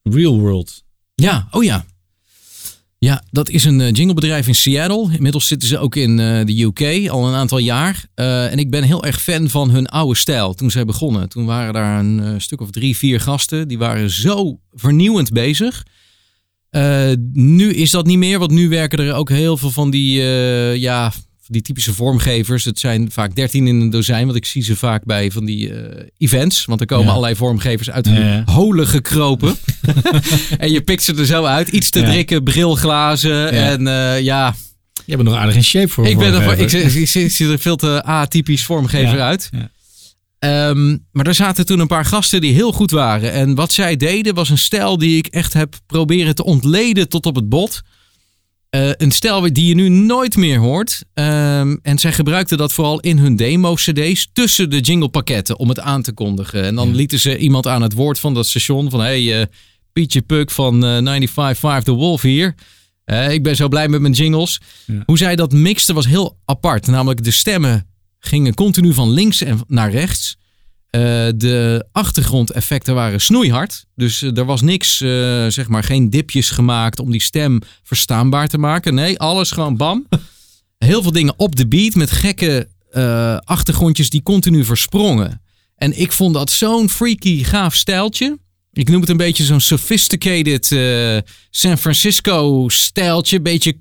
[0.03, 0.83] Real World.
[1.15, 1.85] Ja, oh ja.
[2.99, 5.09] Ja, dat is een eh, jinglebedrijf in Seattle.
[5.13, 8.05] Inmiddels zitten ze ook in eh, de UK al een aantal jaar.
[8.13, 11.29] Eh, en ik ben heel erg fan van hun oude stijl toen zij begonnen.
[11.29, 13.67] Toen waren daar een stuk of drie, vier gasten.
[13.67, 15.85] Die waren zo vernieuwend bezig.
[17.33, 20.21] Nu is dat niet meer, want nu werken er ook heel veel van die,
[20.79, 21.11] ja,
[21.47, 22.63] die typische vormgevers.
[22.65, 25.73] Het zijn vaak dertien in een dozijn, want ik zie ze vaak bij van die
[25.73, 26.65] eh, events.
[26.65, 27.09] Want er komen Ja.
[27.11, 28.43] allerlei vormgevers uit hun Ja, ja.
[28.53, 29.55] holen gekropen.
[30.57, 31.67] en je pikt ze er zo uit.
[31.67, 32.05] Iets te Ja.
[32.05, 33.51] drikken, brilglazen.
[33.51, 34.55] En eh, ja,
[35.05, 37.59] Je bent nog aardig in shape voor ik, ben er, ik, ik, ik, zie er
[37.59, 39.49] veel te atypisch vormgever uit.
[40.39, 43.31] Ehm, maar er zaten toen een paar gasten die heel goed waren.
[43.31, 47.25] En wat zij deden was een stijl die ik echt heb proberen te ontleden tot
[47.25, 47.81] op het bot.
[48.77, 51.03] Eh, een stijl die je nu nooit meer hoort.
[51.13, 56.01] Ehm, en zij gebruikten dat vooral in hun demo-cd's tussen de jinglepakketten om het aan
[56.01, 56.63] te kondigen.
[56.63, 58.99] En dan lieten ze iemand aan het woord van dat station van...
[58.99, 59.45] hey, eh,
[59.93, 61.19] Pietje Puk van eh
[61.79, 62.55] 95.5 The Wolf hier.
[63.29, 64.61] Ik ben zo blij met mijn jingles.
[64.85, 65.03] Ja.
[65.05, 66.87] Hoe zij dat mixten was heel apart.
[66.87, 67.87] Namelijk de stemmen
[68.19, 70.36] gingen continu van links en naar rechts.
[70.89, 73.85] Eh, de achtergrondeffecten waren snoeihard.
[73.95, 75.09] Dus eh, er was niks, eh,
[75.47, 78.93] zeg maar, geen dipjes gemaakt om die stem verstaanbaar te maken.
[78.93, 80.07] Nee, alles gewoon bam.
[80.77, 82.67] Heel veel dingen op de beat met gekke
[83.43, 85.41] achtergrondjes die continu versprongen.
[85.75, 88.37] En ik vond dat zo'n freaky gaaf stijltje.
[88.71, 90.65] Ik noem het een beetje zo'n sophisticated
[91.49, 93.41] San Francisco stijltje.
[93.41, 93.77] Beetje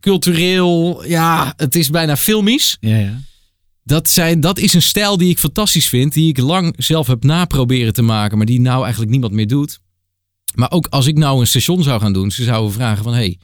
[0.00, 1.04] cultureel.
[1.06, 2.76] Ja, het is bijna filmisch.
[2.80, 3.20] Ja, ja.
[3.90, 6.12] Dat, zijn, dat is een stijl die ik fantastisch vind.
[6.12, 8.36] Die ik lang zelf heb naproberen te maken.
[8.36, 9.80] Maar die nou eigenlijk niemand meer doet.
[10.54, 12.30] Maar ook als ik nou een station zou gaan doen.
[12.30, 13.12] Ze zouden vragen van...
[13.14, 13.38] Hey,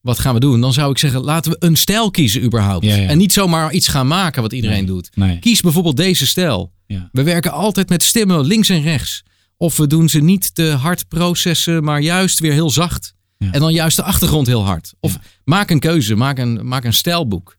[0.00, 0.60] wat gaan we doen?
[0.60, 2.84] Dan zou ik zeggen, laten we een stijl kiezen überhaupt.
[2.84, 3.08] Ja, ja.
[3.08, 5.10] En niet zomaar iets gaan maken wat iedereen Nee, doet.
[5.14, 5.38] nee.
[5.38, 6.72] Kies bijvoorbeeld deze stijl.
[6.86, 7.08] Ja.
[7.12, 9.22] We werken altijd met stemmen links en rechts.
[9.56, 13.14] Of we doen ze niet te hard processen, maar juist weer heel zacht.
[13.38, 14.94] En dan juist de achtergrond heel hard.
[15.00, 17.56] Of maak een keuze, maak een, maak een stijlboek.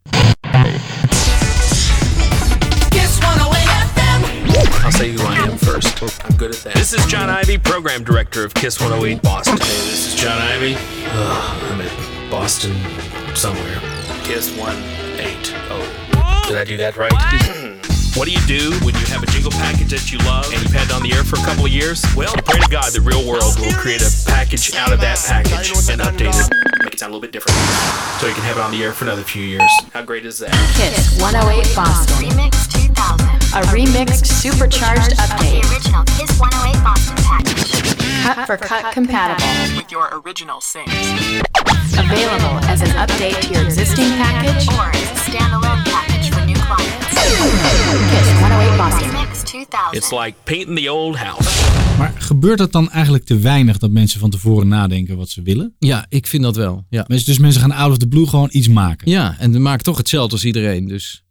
[4.88, 6.02] I'll say who I am first.
[6.24, 6.74] I'm good at that.
[6.74, 9.58] This is John Ivy, program director of Kiss 108 Boston.
[9.58, 10.76] Hey, this is John Ivy.
[11.12, 12.72] Ugh, I'm at Boston
[13.36, 13.82] somewhere.
[14.24, 15.52] Kiss 180.
[16.48, 17.12] Did I do that right?
[18.16, 20.72] What do you do when you have a jingle package that you love and you've
[20.72, 22.02] had it on the air for a couple of years?
[22.16, 25.68] Well, pray to God the real world will create a package out of that package
[25.92, 26.48] and update it,
[26.88, 27.60] make it sound a little bit different,
[28.24, 29.68] so you can have it on the air for another few years.
[29.92, 30.56] How great is that?
[30.80, 32.24] Kiss 108 Boston.
[32.24, 32.77] Remix 2000.
[32.98, 35.64] A remixed, supercharged update.
[35.72, 37.72] Original Kiss 108 Boston package.
[38.24, 39.46] Cut for cut compatible.
[39.78, 40.96] With your original sings.
[41.98, 44.68] Available as an update to your existing package.
[44.78, 47.08] Or as a standalone package for new clients.
[48.12, 49.10] Kiss 108 Boston.
[49.12, 49.96] Remix 2000.
[49.98, 51.66] It's like painting the old house.
[51.98, 55.76] Maar gebeurt het dan eigenlijk te weinig dat mensen van tevoren nadenken wat ze willen?
[55.80, 56.86] Ja, ik vind dat wel.
[56.90, 59.12] Ja, Mensen, dus mensen gaan out of the blue gewoon iets maken.
[59.12, 60.88] ja en we maken toch hetzelfde als iedereen.
[60.88, 61.24] Dus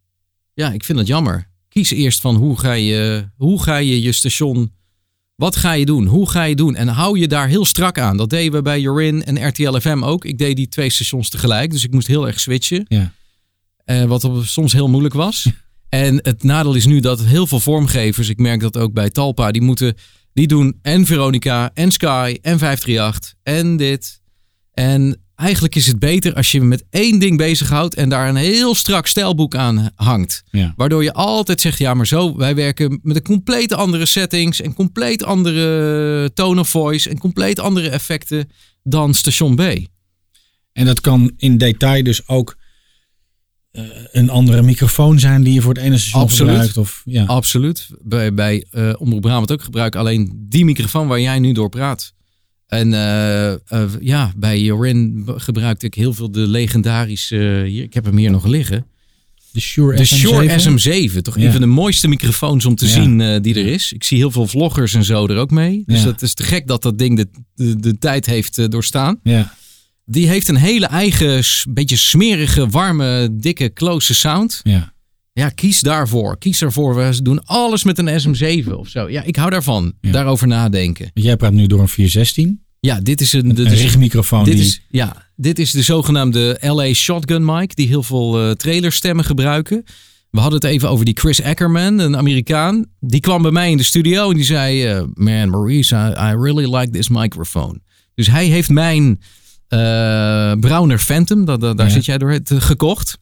[0.53, 1.55] ja, ik vind dat jammer.
[1.77, 4.71] Kies eerst van hoe ga je hoe ga je, je station...
[5.35, 6.05] Wat ga je doen?
[6.05, 6.75] Hoe ga je doen?
[6.75, 8.17] En hou je daar heel strak aan.
[8.17, 10.25] Dat deden we bij Jorin en RTL FM ook.
[10.25, 11.71] Ik deed die twee stations tegelijk.
[11.71, 12.85] Dus ik moest heel erg switchen.
[12.87, 13.13] Ja.
[13.83, 15.49] Eh, wat soms heel moeilijk was.
[15.89, 19.51] En het nadeel is nu dat heel veel vormgevers, ik merk dat ook bij Talpa,
[19.51, 19.95] die moeten,
[20.33, 24.21] die doen en Veronica en Sky en 538 en dit.
[24.73, 28.75] En eigenlijk is het beter als je met één ding bezighoudt en daar een heel
[28.75, 30.43] strak stijlboek aan hangt.
[30.51, 30.73] Ja.
[30.75, 34.73] Waardoor je altijd zegt, ja, maar zo, wij werken met een compleet andere settings en
[34.73, 38.49] compleet andere tone of voice en compleet andere effecten
[38.83, 39.61] dan station B.
[40.73, 42.57] En dat kan in detail dus ook
[43.71, 46.51] eh, een andere microfoon zijn die je voor het ene station Absoluut.
[46.51, 46.77] gebruikt.
[46.77, 47.25] Of, ja.
[47.25, 47.87] Absoluut.
[48.01, 51.69] Bij, bij eh Omroep Brabant ook gebruik ik alleen die microfoon waar jij nu door
[51.69, 52.15] praat.
[52.67, 53.59] En eh, eh,
[53.99, 58.45] ja, bij Jorin gebruikte ik heel veel de legendarische, hier, ik heb hem hier nog
[58.45, 58.85] liggen.
[59.51, 60.17] De Shure De SM7?
[60.17, 60.59] Shure
[61.09, 61.45] SM7, toch Ja.
[61.45, 62.91] een van de mooiste microfoons om te Ja.
[62.91, 63.91] zien eh, die er is.
[63.93, 65.83] Ik zie heel veel vloggers en zo er ook mee.
[65.85, 66.05] Dus Ja.
[66.05, 69.19] dat is te gek dat dat ding de, de, de tijd heeft eh, doorstaan.
[69.23, 69.53] Ja.
[70.05, 74.59] Die heeft een hele eigen, beetje smerige, warme, dikke, close sound.
[74.63, 74.93] Ja.
[75.37, 76.37] Ja, kies daarvoor.
[76.37, 76.95] Kies daarvoor.
[76.95, 79.09] We doen alles met een SM7 of zo.
[79.09, 79.93] Ja, ik hou daarvan.
[80.01, 81.11] Daarover nadenken.
[81.13, 82.61] Jij praat nu door een 416.
[82.79, 84.63] Ja, dit is een, dit een richtmicrofoon Dit die...
[84.65, 89.83] is, ja, dit is de zogenaamde LA Shotgun mic, die heel veel eh trailerstemmen gebruiken.
[90.29, 92.85] We hadden het even over die Chris Ackerman, een Amerikaan.
[92.99, 96.35] Die kwam bij mij in de studio en die zei: eh, Man, Maurice, I, I
[96.41, 97.79] really like this microphone.
[98.15, 99.19] Dus hij heeft mijn
[99.67, 101.89] eh Browner Phantom, dat- daar Ja.
[101.89, 103.17] zit jij door, het, gekocht.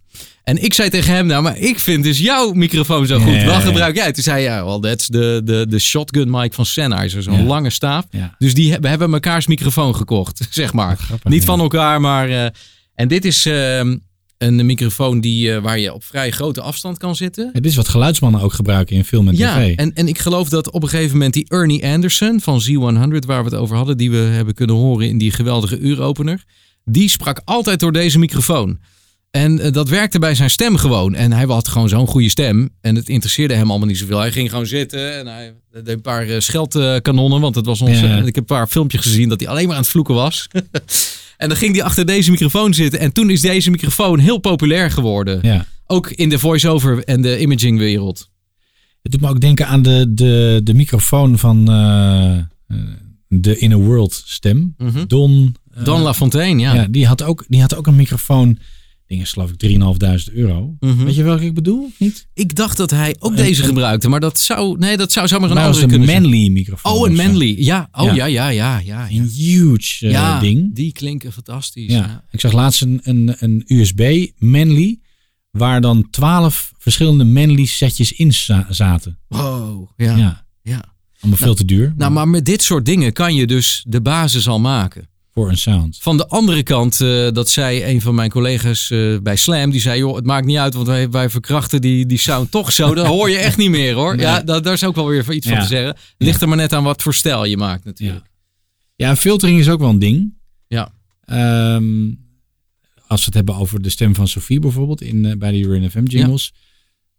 [0.46, 3.34] En ik zei tegen hem, nou, maar ik vind dus jouw microfoon zo goed.
[3.34, 3.60] Ja, ja, Wat ja.
[3.62, 4.12] gebruik jij?
[4.12, 7.24] Toen zei hij, ja, well, that's de, de, de shotgun mic van Sennheiser.
[7.24, 7.43] Zo'n Ja.
[7.43, 8.06] lange staaf.
[8.10, 8.36] Ja.
[8.39, 10.98] Dus die, we hebben mekaars microfoon gekocht, zeg maar.
[10.98, 11.46] grappig, Niet ja.
[11.46, 12.30] van elkaar, maar...
[12.30, 12.46] eh,
[12.96, 13.98] en dit is ehm,
[14.38, 17.50] een microfoon die, eh, waar je op vrij grote afstand kan zitten.
[17.54, 19.76] Het is wat geluidsmannen ook gebruiken in film en Ja, tv.
[19.76, 23.43] en, en ik geloof dat op een gegeven moment die Ernie Anderson van Z100, waar
[23.43, 26.43] we het over hadden, die we hebben kunnen horen in die geweldige uuropener,
[26.84, 28.80] die sprak altijd door deze microfoon.
[29.36, 31.15] En eh, dat werkte bij zijn stem gewoon.
[31.15, 32.69] En hij had gewoon zo'n goede stem.
[32.81, 34.19] En het interesseerde hem allemaal niet zoveel.
[34.19, 37.41] Hij ging gewoon zitten en hij deed een paar eh, scheldkanonnen.
[37.41, 38.17] Want het was ons, Ja.
[38.17, 40.47] ik heb een paar filmpjes gezien dat hij alleen maar aan het vloeken was.
[41.38, 42.99] en dan ging hij achter deze microfoon zitten.
[42.99, 45.39] En toen is deze microfoon heel populair geworden.
[45.41, 45.65] Ja.
[45.88, 48.29] Ook in de voice-over en de imaging wereld.
[49.01, 52.38] Het doet me ook denken aan de, de, de microfoon van eh,
[53.27, 54.75] de Inner World stem.
[54.77, 55.05] Mhm.
[55.07, 55.55] Don.
[55.83, 56.73] Don LaFontaine, ja.
[56.73, 58.59] ja die, had ook, die had ook een microfoon.
[59.08, 60.76] Ding is geloof ik 3.500 euro.
[60.80, 61.03] Mhm.
[61.03, 61.84] Weet je welke ik bedoel?
[61.84, 62.28] of Niet?
[62.34, 65.28] Ik dacht dat hij ook Een- deze een- gebruikte, maar dat zou, nee, dat zou
[65.28, 66.22] zomaar een Nou, andere een kunnen zijn.
[66.22, 66.91] Manly microfoon.
[66.93, 67.16] Oh, een.
[67.16, 67.56] Manly.
[67.58, 68.26] Ja, oh Ja.
[68.26, 69.08] ja, ja, ja.
[69.10, 70.76] Een huge eh, ja, ding.
[70.76, 71.91] die klinken fantastisch.
[71.91, 71.97] Ja.
[71.97, 72.24] Ja.
[72.32, 74.99] Ik zag laatst een, een, een USB Manly.
[75.51, 79.20] Waar dan 12 verschillende Manly setjes in za- zaten.
[79.28, 80.16] Wow, ja.
[80.18, 80.45] Ja.
[80.62, 80.93] ja.
[81.20, 81.93] Allemaal veel Nou, te duur.
[81.97, 85.10] Nou, maar met dit soort dingen kan je dus de basis al maken.
[85.36, 85.97] Voor een sound.
[86.01, 89.69] Van de andere kant, eh, dat zei een van mijn collega's eh, bij Slam.
[89.71, 92.71] Die zei, joh, het maakt niet uit, want wij, wij verkrachten die, die sound toch
[92.71, 92.93] zo.
[92.93, 94.19] Dat hoor je echt niet meer hoor.
[94.19, 94.61] Ja, Nee.
[94.61, 95.97] daar, is ook wel weer iets van te zeggen.
[96.17, 98.25] Ligt er maar net aan wat voor stijl je maakt natuurlijk.
[98.95, 100.33] Ja, filtering is ook wel een ding.
[100.67, 100.93] Ja.
[101.25, 102.11] Ehm,
[103.07, 105.91] als we het hebben over de stem van Sophie bijvoorbeeld in, eh, bij de Urin
[105.91, 106.53] FM jingles.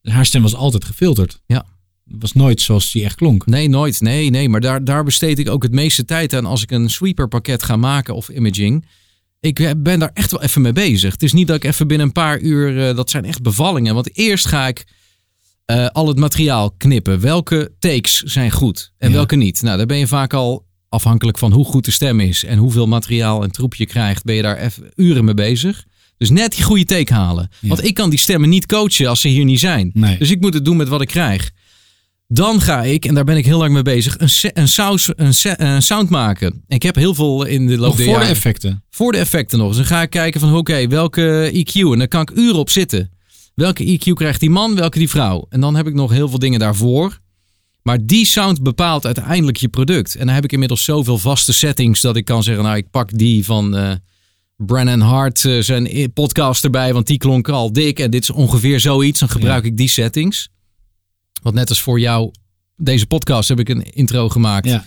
[0.03, 1.41] Haar stem was altijd gefilterd.
[1.47, 1.65] Ja.
[2.11, 3.47] Het was nooit zoals die echt klonk.
[3.47, 4.01] Nee, nooit.
[4.01, 4.49] Nee, nee.
[4.49, 7.63] Maar daar, daar besteed ik ook het meeste tijd aan als ik een sweeper pakket
[7.63, 8.85] ga maken of imaging.
[9.41, 11.13] Ik ben daar echt wel even mee bezig.
[11.13, 13.95] Het is niet dat ik even binnen een paar uur, eh, dat zijn echt bevallingen.
[13.95, 14.85] Want eerst ga ik
[15.65, 17.21] eh, al het materiaal knippen.
[17.21, 19.15] Welke takes zijn goed en Ja.
[19.15, 19.63] welke niet?
[19.63, 22.87] Nou, daar ben je vaak al afhankelijk van hoe goed de stem is en hoeveel
[22.87, 25.85] materiaal en troep je krijgt, ben je daar even uren mee bezig.
[26.17, 27.51] Dus net die goede take halen.
[27.61, 29.91] Want ik kan die stemmen niet coachen als ze hier niet zijn.
[29.95, 30.19] Nee.
[30.19, 31.51] Dus ik moet het doen met wat ik krijg.
[32.29, 35.33] Dan ga ik, en daar ben ik heel lang mee bezig, een, een, saus, een,
[35.57, 36.63] een sound maken.
[36.69, 38.83] Ik heb heel veel in de loop Nog der voor de jaren- effecten.
[38.91, 39.69] Voor de effecten nog.
[39.69, 41.73] Dus dan ga ik kijken van oké, welke EQ.
[41.93, 43.11] En dan kan ik uren op zitten.
[43.55, 45.47] Welke EQ krijgt die man, welke die vrouw.
[45.49, 47.19] En dan heb ik nog heel veel dingen daarvoor.
[47.83, 50.15] Maar die sound bepaalt uiteindelijk je product.
[50.17, 53.19] En dan heb ik inmiddels zoveel vaste settings dat ik kan zeggen, nou ik pak
[53.19, 53.91] die van eh
[54.57, 57.99] Brennan Hart, eh, zijn podcast erbij, want die klonk al dik.
[57.99, 59.21] En dit is ongeveer zoiets.
[59.21, 60.49] Dan gebruik ik die settings.
[61.47, 62.31] Want net als voor jou,
[62.77, 64.69] deze podcast heb ik een intro gemaakt.
[64.69, 64.85] Ja.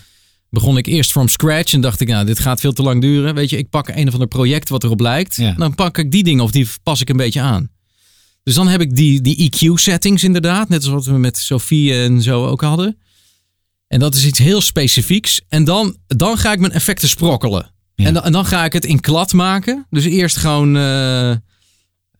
[0.50, 3.36] Begon ik eerst from scratch en dacht ik, nou, dit gaat veel te lang duren.
[3.36, 5.36] Weet je, ik pak een of ander project wat erop lijkt.
[5.36, 5.54] Ja.
[5.58, 7.70] Dan pak ik die dingen of die pas ik een beetje aan.
[8.44, 10.70] Dus dan heb ik die, die EQ-settings inderdaad.
[10.70, 12.98] Net als wat we met Sophie en zo ook hadden.
[13.88, 15.42] En dat is iets heel specifieks.
[15.48, 17.72] En dan, dan ga ik mijn effecten sprokkelen.
[17.96, 19.86] En, dan, en dan ga ik het in klad maken.
[19.90, 21.36] Dus eerst gewoon eh,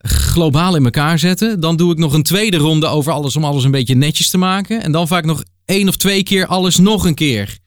[0.08, 1.60] globaal in elkaar zetten.
[1.60, 4.38] Dan doe ik nog een tweede ronde over alles om alles een beetje netjes te
[4.38, 4.84] maken.
[4.84, 7.58] En dan vaak nog één of twee keer alles nog een keer.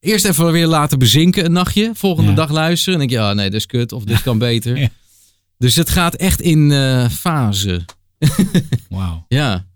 [0.00, 1.90] Eerst even weer laten bezinken een nachtje.
[1.94, 2.36] Volgende Ja.
[2.36, 2.94] dag luisteren.
[2.94, 3.92] En denk je, ja, nee, dit is kut.
[3.92, 4.76] Of dit kan beter.
[4.78, 4.88] Ja.
[5.58, 7.84] Dus het gaat echt in eh fase.
[8.88, 9.24] Wauw.
[9.28, 9.66] Ja.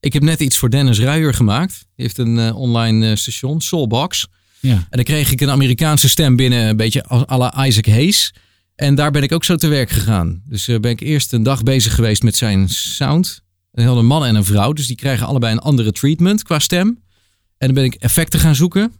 [0.00, 1.72] Ik heb net iets voor Dennis Ruijer gemaakt.
[1.72, 4.26] Die heeft een eh, online eh, station, Soulbox.
[4.60, 4.70] Ja.
[4.72, 8.34] En dan kreeg ik een Amerikaanse stem binnen, een beetje à la Isaac Hayes.
[8.74, 10.42] En daar ben ik ook zo te werk gegaan.
[10.46, 13.42] Dus eh, ben ik eerst een dag bezig geweest met zijn sound.
[13.72, 14.72] Een hele man en een vrouw.
[14.72, 16.86] Dus die krijgen allebei een andere treatment qua stem.
[17.58, 18.92] En dan ben ik effecten gaan zoeken.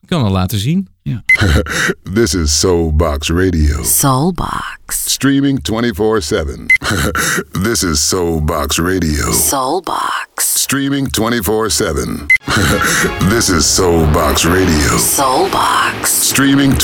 [0.00, 0.88] Ik kan al laten zien.
[1.02, 1.22] Ja.
[2.14, 3.84] This is Soulbox Radio.
[3.84, 5.12] Soulbox.
[5.12, 6.66] Streaming 24-7.
[7.64, 9.32] This is Soulbox Radio.
[9.32, 10.60] Soulbox.
[10.60, 12.26] Streaming 24-7.
[13.32, 14.98] This is Soulbox Radio.
[14.98, 16.28] Soulbox.
[16.28, 16.74] Streaming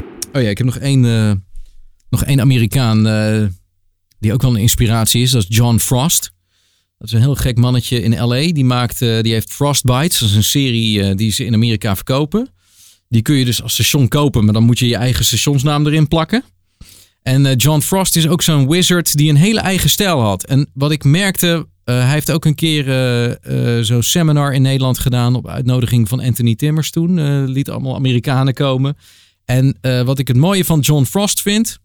[0.00, 0.17] 24-7.
[0.38, 1.32] Oh ja, ik heb nog één, eh,
[2.10, 3.44] nog één Amerikaan eh,
[4.18, 5.30] die ook wel een inspiratie is.
[5.30, 6.32] Dat is John Frost.
[6.98, 8.52] Dat is een heel gek mannetje in LA.
[8.52, 10.18] Die, maakt, eh, die heeft Frostbites.
[10.18, 12.48] Dat is een serie die ze in Amerika verkopen.
[13.08, 16.08] Die kun je dus als station kopen, maar dan moet je je eigen stationsnaam erin
[16.08, 16.44] plakken.
[17.22, 20.44] En John Frost is ook zo'n wizard die een hele eigen stijl had.
[20.44, 22.84] En wat ik merkte, hij heeft ook een keer
[23.84, 27.44] zo'n seminar in Nederland gedaan op uitnodiging van Anthony Timmers toen.
[27.44, 28.96] Liet allemaal Amerikanen komen.
[29.48, 31.78] En eh, wat ik het mooie van John Frost vind,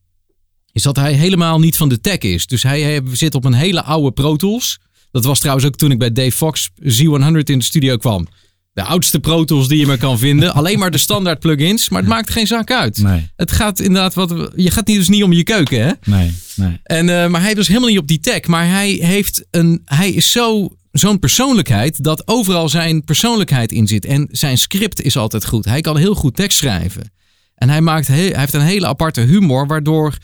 [0.72, 2.48] is dat hij helemaal niet van de tech is.
[2.48, 4.80] Dus hij, hij zit op een hele oude Pro Tools.
[5.12, 8.28] Dat was trouwens ook toen ik bij Dave Fox Z100 in de studio kwam.
[8.74, 10.54] De oudste Pro Tools die je maar kan vinden.
[10.60, 11.90] Alleen maar de standaard plugins.
[11.90, 12.98] Maar het maakt geen zak uit.
[12.98, 13.32] Nee.
[13.36, 14.52] Het gaat inderdaad wat.
[14.56, 15.92] Je gaat niet dus niet om je keuken, hè?
[16.04, 16.80] Nee, nee.
[16.84, 18.46] En, eh, maar hij was helemaal niet op die tech.
[18.46, 24.06] Maar hij, heeft een, hij is zo, zo'n persoonlijkheid dat overal zijn persoonlijkheid in zit.
[24.06, 25.66] En zijn script is altijd goed.
[25.66, 27.12] Hij kan heel goed tekst schrijven.
[27.64, 30.18] En hij, maakt hij heeft een hele aparte humor, waardoor.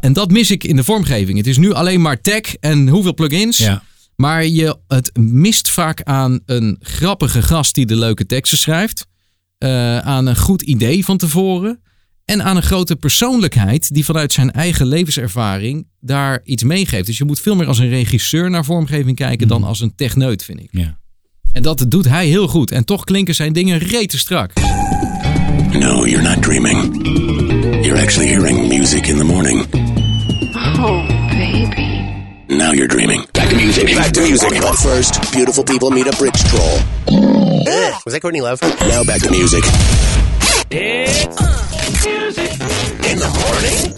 [0.00, 1.38] En dat mis ik in de vormgeving.
[1.38, 3.58] Het is nu alleen maar tech en hoeveel plugins.
[3.58, 3.82] Ja.
[4.16, 9.06] Maar je, het mist vaak aan een grappige gast die de leuke teksten schrijft.
[9.58, 11.80] eh, aan een goed idee van tevoren.
[12.24, 17.06] En aan een grote persoonlijkheid die vanuit zijn eigen levenservaring daar iets meegeeft.
[17.06, 20.44] Dus je moet veel meer als een regisseur naar vormgeving kijken dan als een techneut,
[20.44, 20.68] vind ik.
[20.70, 20.98] Ja.
[21.52, 22.70] En dat doet hij heel goed.
[22.70, 24.52] En toch klinken zijn dingen rete strak.
[25.74, 27.04] No, you're not dreaming.
[27.84, 29.60] You're actually hearing music in the morning.
[30.78, 32.56] Oh, baby.
[32.56, 33.24] Now you're dreaming.
[33.32, 33.86] Back to music.
[33.86, 34.50] Back to music.
[34.60, 36.78] But first, beautiful people meet a bridge troll.
[38.04, 38.60] Was that Courtney Love?
[38.62, 39.62] Now back to music.
[40.70, 41.30] music.
[43.06, 43.94] In the morning.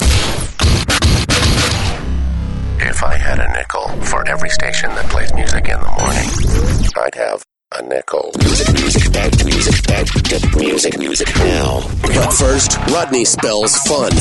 [2.81, 7.15] If I had a nickel for every station that plays music in the morning, I'd
[7.15, 7.45] have
[7.79, 8.33] a nickel.
[8.39, 11.81] Music, music, back to music, back to music, music now.
[12.03, 14.13] But first, Rodney spells fun.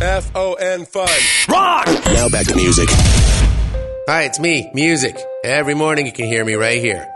[0.00, 1.08] F O N fun.
[1.48, 1.86] Rock!
[2.06, 2.88] Now back to music.
[4.06, 5.16] Hi, it's me, music.
[5.44, 7.06] Every morning you can hear me right here.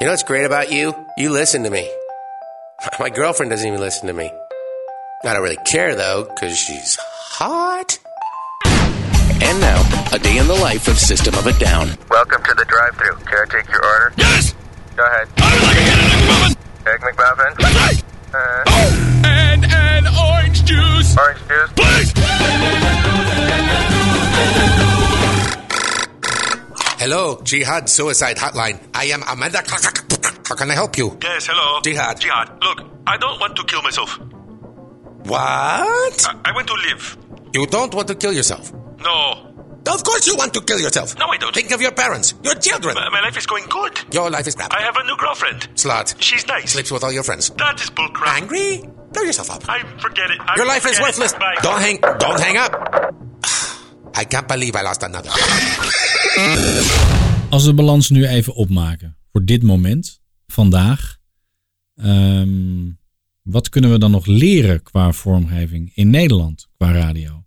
[0.00, 0.94] You know what's great about you?
[1.16, 1.90] You listen to me.
[3.00, 4.30] My girlfriend doesn't even listen to me.
[5.24, 7.98] I don't really care though, because she's hot.
[9.42, 11.88] And now, a day in the life of System of a Down.
[12.08, 13.16] Welcome to the drive-thru.
[13.26, 14.14] Can I take your order?
[14.16, 14.54] Yes.
[14.96, 15.28] Go ahead.
[15.38, 16.54] I would like to get an egg McMuffin.
[16.86, 17.52] Egg McMuffin.
[17.58, 18.00] That's right.
[18.34, 21.16] Uh, oh, and an orange juice.
[21.18, 22.12] Orange juice, please.
[26.98, 28.78] Hello, Jihad Suicide Hotline.
[28.94, 29.62] I am Amanda.
[30.46, 31.18] How can I help you?
[31.22, 31.80] Yes, hello.
[31.82, 32.20] Jihad.
[32.20, 32.50] Jihad.
[32.62, 34.18] Look, I don't want to kill myself.
[35.26, 36.26] What?
[36.26, 37.18] I, I want to live.
[37.52, 38.72] You don't want to kill yourself?
[39.00, 39.53] No.
[39.86, 41.14] Of course you want to kill yourself.
[41.18, 41.54] No, I don't.
[41.54, 42.94] Think of your parents, your children.
[42.94, 43.92] My, my life is going good.
[44.12, 44.72] Your life is crap.
[44.72, 45.68] I have a new girlfriend.
[45.74, 46.14] Slut.
[46.18, 46.72] She's nice.
[46.72, 47.50] Sleeps with all your friends.
[47.50, 48.36] That is bullcrap.
[48.40, 48.82] Angry?
[49.12, 49.62] Blow yourself up.
[49.68, 50.40] I forget it.
[50.40, 51.32] I Your life is worthless.
[51.34, 51.56] Bye.
[51.62, 51.98] Don't hang.
[52.18, 52.72] Don't hang up.
[54.20, 55.30] I can't believe I lost another.
[57.50, 61.16] Als we de balans nu even opmaken voor dit moment, vandaag.
[61.96, 62.90] ehm,
[63.42, 67.44] wat kunnen we dan nog leren qua vormgeving in Nederland, qua radio?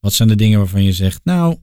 [0.00, 1.56] Wat zijn de dingen waarvan je zegt, nou,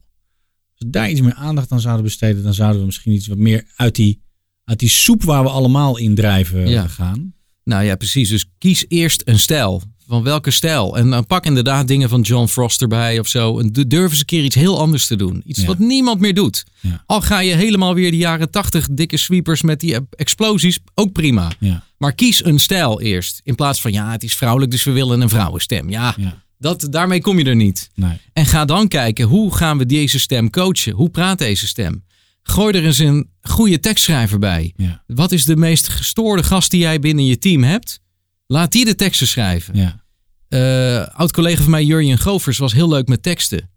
[0.84, 3.38] als we daar iets meer aandacht aan zouden besteden, dan zouden we misschien iets wat
[3.38, 4.22] meer uit die,
[4.64, 6.88] uit die soep waar we allemaal in drijven Ja.
[6.88, 7.34] gaan.
[7.64, 8.30] Nou ja, precies.
[8.30, 9.82] Dus kies eerst een stijl.
[10.08, 10.98] Van welke stijl?
[10.98, 13.60] En dan pak inderdaad dingen van John Frost erbij of zo.
[13.60, 15.42] En durf eens een keer iets heel anders te doen.
[15.46, 15.66] Iets Ja.
[15.68, 16.64] wat niemand meer doet.
[17.06, 20.80] Al ga je helemaal weer de jaren tachtig dikke sweepers met die eh, explosies.
[20.94, 21.52] Ook prima.
[21.60, 21.84] Ja.
[21.98, 23.42] Maar kies een stijl eerst.
[23.44, 25.90] In plaats van ja, het is vrouwelijk, dus we willen een vrouwenstem.
[25.90, 26.16] Ja,
[26.58, 27.90] Dat, daarmee kom je er niet.
[27.96, 28.18] Nee.
[28.34, 30.94] En ga dan kijken, hoe gaan we deze stem coachen?
[30.94, 32.04] Hoe praat deze stem?
[32.44, 34.74] Gooi er eens een goede tekstschrijver bij.
[34.76, 35.04] Ja.
[35.08, 38.00] Wat is de meest gestoorde gast die jij binnen je team hebt?
[38.48, 39.76] Laat die de teksten schrijven.
[39.76, 40.02] Ja.
[40.50, 43.70] Eh, Oud-collega van mij, Jurjen Govers, was heel leuk met teksten.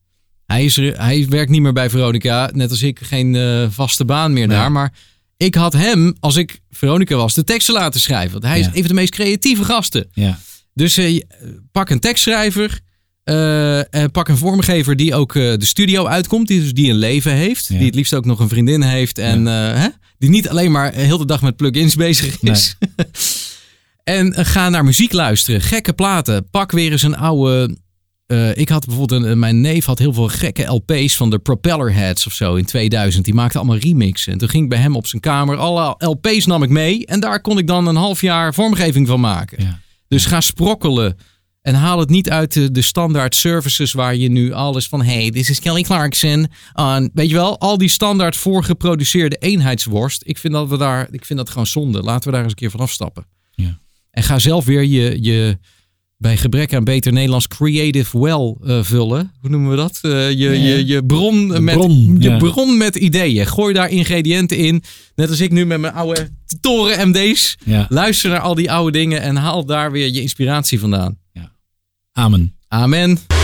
[0.46, 4.04] Hij, is er, hij werkt niet meer bij Veronica, net als ik, geen eh, vaste
[4.04, 4.72] baan meer daar.
[4.72, 4.92] Maar
[5.36, 8.32] ik had hem, als ik Veronica was, de teksten laten schrijven.
[8.32, 8.60] Want hij Ja.
[8.60, 10.08] is een van de meest creatieve gasten.
[10.12, 10.38] Ja.
[10.76, 11.20] Dus eh,
[11.72, 12.80] pak een tekstschrijver.
[13.24, 16.48] eh, pak een vormgever die ook eh, de studio uitkomt.
[16.48, 17.68] Die, dus die een leven heeft.
[17.68, 19.18] Die het liefst ook nog een vriendin heeft.
[19.18, 22.76] En hè, die niet alleen maar heel de dag met plugins bezig is.
[24.04, 25.60] en ga naar muziek luisteren.
[25.60, 26.50] Gekke platen.
[26.50, 27.76] Pak weer eens een oude
[28.54, 32.32] ik had bijvoorbeeld, een, mijn neef had heel veel gekke LP's van de Propellerheads of
[32.32, 33.24] zo in 2000.
[33.24, 34.32] Die maakte allemaal remixen.
[34.32, 37.06] En toen ging ik bij hem op zijn kamer, alle LP's nam ik mee.
[37.06, 39.84] En daar kon ik dan een half jaar vormgeving van maken.
[40.09, 41.16] Dus ga sprokkelen.
[41.62, 45.02] En haal het niet uit de, de standaard services waar je nu alles van...
[45.02, 46.48] Hey, dit is Kelly Clarkson.
[46.72, 50.22] aan weet je wel, al die standaard voorgeproduceerde eenheidsworst.
[50.24, 52.02] Ik vind dat, we daar, ik vind dat gewoon zonde.
[52.02, 53.26] Laten we daar eens een keer van afstappen.
[53.50, 53.78] Ja.
[54.11, 55.59] En ga zelf weer je, je
[56.18, 59.32] bij gebrek aan beter Nederlands creative well eh, vullen.
[59.40, 59.98] Hoe noemen we dat?
[60.02, 62.36] Eh, je, je, je, bron De met, bron, je ja.
[62.36, 63.46] bron met ideeën.
[63.46, 64.82] Gooi daar ingrediënten in.
[65.14, 67.56] Net als ik nu met mijn oude toren MD's.
[67.64, 67.86] Ja.
[67.88, 71.18] Luister naar al die oude dingen en haal daar weer je inspiratie vandaan.
[72.12, 72.56] Amen.
[72.68, 73.36] Amen.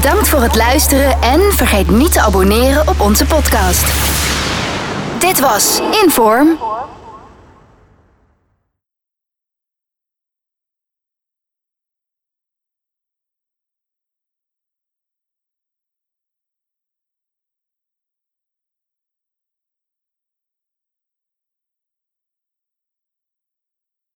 [0.00, 3.84] Bedankt voor het luisteren en vergeet niet te abonneren op onze podcast.
[5.18, 6.58] Dit was Inform